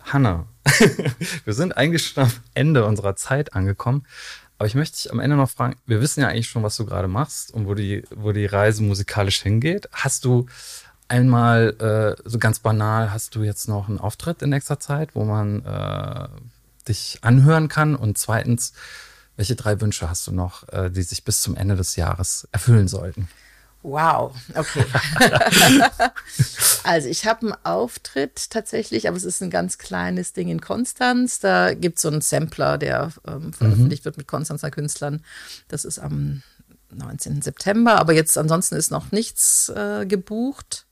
Hanna, 0.00 0.46
wir 1.44 1.54
sind 1.54 1.76
eigentlich 1.76 2.06
schon 2.06 2.24
am 2.24 2.32
Ende 2.52 2.84
unserer 2.84 3.16
Zeit 3.16 3.54
angekommen. 3.54 4.04
Aber 4.60 4.66
ich 4.66 4.74
möchte 4.74 4.98
dich 4.98 5.10
am 5.10 5.20
Ende 5.20 5.36
noch 5.36 5.48
fragen, 5.48 5.76
wir 5.86 6.02
wissen 6.02 6.20
ja 6.20 6.28
eigentlich 6.28 6.48
schon, 6.48 6.62
was 6.62 6.76
du 6.76 6.84
gerade 6.84 7.08
machst 7.08 7.50
und 7.50 7.66
wo 7.66 7.72
die, 7.72 8.04
wo 8.14 8.32
die 8.32 8.44
Reise 8.44 8.82
musikalisch 8.82 9.40
hingeht. 9.40 9.88
Hast 9.90 10.26
du 10.26 10.44
einmal, 11.08 11.70
äh, 11.80 12.22
so 12.28 12.38
ganz 12.38 12.58
banal, 12.58 13.10
hast 13.10 13.34
du 13.34 13.42
jetzt 13.42 13.68
noch 13.68 13.88
einen 13.88 13.98
Auftritt 13.98 14.42
in 14.42 14.50
nächster 14.50 14.78
Zeit, 14.78 15.14
wo 15.14 15.24
man 15.24 15.64
äh, 15.64 16.28
dich 16.86 17.20
anhören 17.22 17.68
kann? 17.68 17.96
Und 17.96 18.18
zweitens, 18.18 18.74
welche 19.36 19.56
drei 19.56 19.80
Wünsche 19.80 20.10
hast 20.10 20.26
du 20.26 20.32
noch, 20.32 20.68
äh, 20.68 20.90
die 20.90 21.04
sich 21.04 21.24
bis 21.24 21.40
zum 21.40 21.56
Ende 21.56 21.74
des 21.74 21.96
Jahres 21.96 22.46
erfüllen 22.52 22.86
sollten? 22.86 23.30
Wow, 23.82 24.34
okay. 24.54 24.84
also 26.84 27.08
ich 27.08 27.24
habe 27.24 27.46
einen 27.46 27.64
Auftritt 27.64 28.50
tatsächlich, 28.50 29.08
aber 29.08 29.16
es 29.16 29.24
ist 29.24 29.42
ein 29.42 29.48
ganz 29.48 29.78
kleines 29.78 30.34
Ding 30.34 30.48
in 30.48 30.60
Konstanz. 30.60 31.40
Da 31.40 31.72
gibt 31.72 31.96
es 31.96 32.02
so 32.02 32.08
einen 32.08 32.20
Sampler, 32.20 32.76
der 32.76 33.10
ähm, 33.26 33.54
veröffentlicht 33.54 34.02
mhm. 34.02 34.06
wird 34.06 34.16
mit 34.18 34.28
Konstanzer 34.28 34.70
Künstlern. 34.70 35.24
Das 35.68 35.86
ist 35.86 35.98
am 35.98 36.42
19. 36.90 37.40
September, 37.40 37.98
aber 37.98 38.12
jetzt 38.12 38.36
ansonsten 38.36 38.74
ist 38.74 38.90
noch 38.90 39.12
nichts 39.12 39.70
äh, 39.70 40.04
gebucht. 40.04 40.86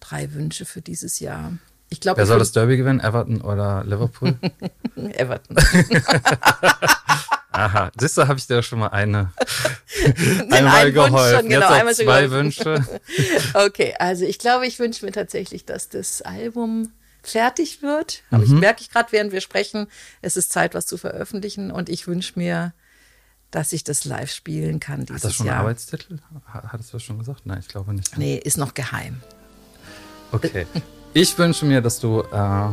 Drei 0.00 0.32
Wünsche 0.34 0.66
für 0.66 0.82
dieses 0.82 1.20
Jahr. 1.20 1.52
Ich 1.88 2.00
glaub, 2.00 2.18
Wer 2.18 2.26
soll 2.26 2.38
das 2.38 2.52
Derby 2.52 2.76
gewinnen? 2.76 3.00
Everton 3.00 3.40
oder 3.40 3.84
Liverpool? 3.84 4.38
Everton. 4.96 5.56
Aha, 7.50 7.90
siehst 7.98 8.18
du, 8.18 8.28
habe 8.28 8.38
ich 8.38 8.46
dir 8.46 8.62
schon 8.62 8.78
mal 8.78 8.88
eine 8.88 9.32
einmal 10.50 10.92
geholfen. 10.92 11.40
Schon, 11.40 11.48
genau, 11.48 11.74
Jetzt 11.74 11.96
zwei 11.96 12.26
geholfen. 12.26 12.30
Wünsche. 12.30 12.86
okay, 13.54 13.94
also 13.98 14.24
ich 14.24 14.38
glaube, 14.38 14.66
ich 14.66 14.78
wünsche 14.78 15.04
mir 15.04 15.12
tatsächlich, 15.12 15.64
dass 15.64 15.88
das 15.88 16.20
Album 16.22 16.92
fertig 17.22 17.82
wird. 17.82 18.22
Aber 18.30 18.44
mhm. 18.46 18.54
ich 18.54 18.60
merke 18.60 18.82
ich 18.82 18.90
gerade, 18.90 19.12
während 19.12 19.32
wir 19.32 19.40
sprechen, 19.40 19.86
es 20.20 20.36
ist 20.36 20.52
Zeit, 20.52 20.74
was 20.74 20.86
zu 20.86 20.98
veröffentlichen. 20.98 21.70
Und 21.70 21.88
ich 21.88 22.06
wünsche 22.06 22.34
mir, 22.36 22.74
dass 23.50 23.72
ich 23.72 23.82
das 23.82 24.04
live 24.04 24.30
spielen 24.30 24.78
kann 24.78 25.06
dieses 25.06 25.08
Jahr. 25.08 25.16
Hat 25.16 25.24
das 25.24 25.34
schon 25.34 25.46
Jahr. 25.46 25.54
einen 25.56 25.64
Arbeitstitel? 25.64 26.18
Hattest 26.52 26.92
du 26.92 26.96
das 26.96 27.02
schon 27.02 27.18
gesagt? 27.18 27.46
Nein, 27.46 27.60
ich 27.60 27.68
glaube 27.68 27.94
nicht. 27.94 28.16
Nee, 28.18 28.36
ist 28.36 28.58
noch 28.58 28.74
geheim. 28.74 29.22
Okay. 30.32 30.66
Ich 31.14 31.38
wünsche 31.38 31.64
mir, 31.64 31.80
dass 31.80 32.00
du 32.00 32.20
äh, 32.20 32.68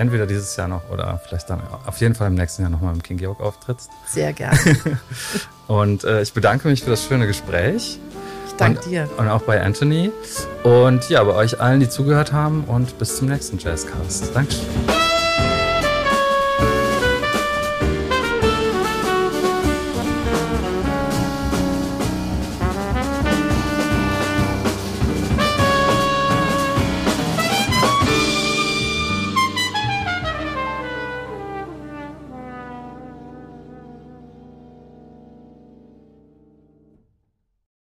entweder 0.00 0.26
dieses 0.26 0.56
Jahr 0.56 0.68
noch 0.68 0.90
oder 0.90 1.20
vielleicht 1.24 1.50
dann 1.50 1.62
auf 1.86 1.98
jeden 1.98 2.14
Fall 2.14 2.28
im 2.28 2.34
nächsten 2.34 2.62
Jahr 2.62 2.70
nochmal 2.70 2.94
im 2.94 3.02
King 3.02 3.18
Georg 3.18 3.40
auftrittst. 3.40 3.90
Sehr 4.08 4.32
gerne. 4.32 4.58
und 5.68 6.04
äh, 6.04 6.22
ich 6.22 6.32
bedanke 6.32 6.68
mich 6.68 6.82
für 6.82 6.90
das 6.90 7.04
schöne 7.04 7.26
Gespräch. 7.26 7.98
Ich 8.46 8.54
danke 8.56 8.88
dir. 8.88 9.08
Und 9.16 9.28
auch 9.28 9.42
bei 9.42 9.62
Anthony. 9.62 10.10
Und 10.64 11.08
ja, 11.08 11.22
bei 11.22 11.34
euch 11.34 11.60
allen, 11.60 11.80
die 11.80 11.88
zugehört 11.88 12.32
haben 12.32 12.64
und 12.64 12.98
bis 12.98 13.16
zum 13.16 13.28
nächsten 13.28 13.58
Jazzcast. 13.58 14.34
Dankeschön. 14.34 14.99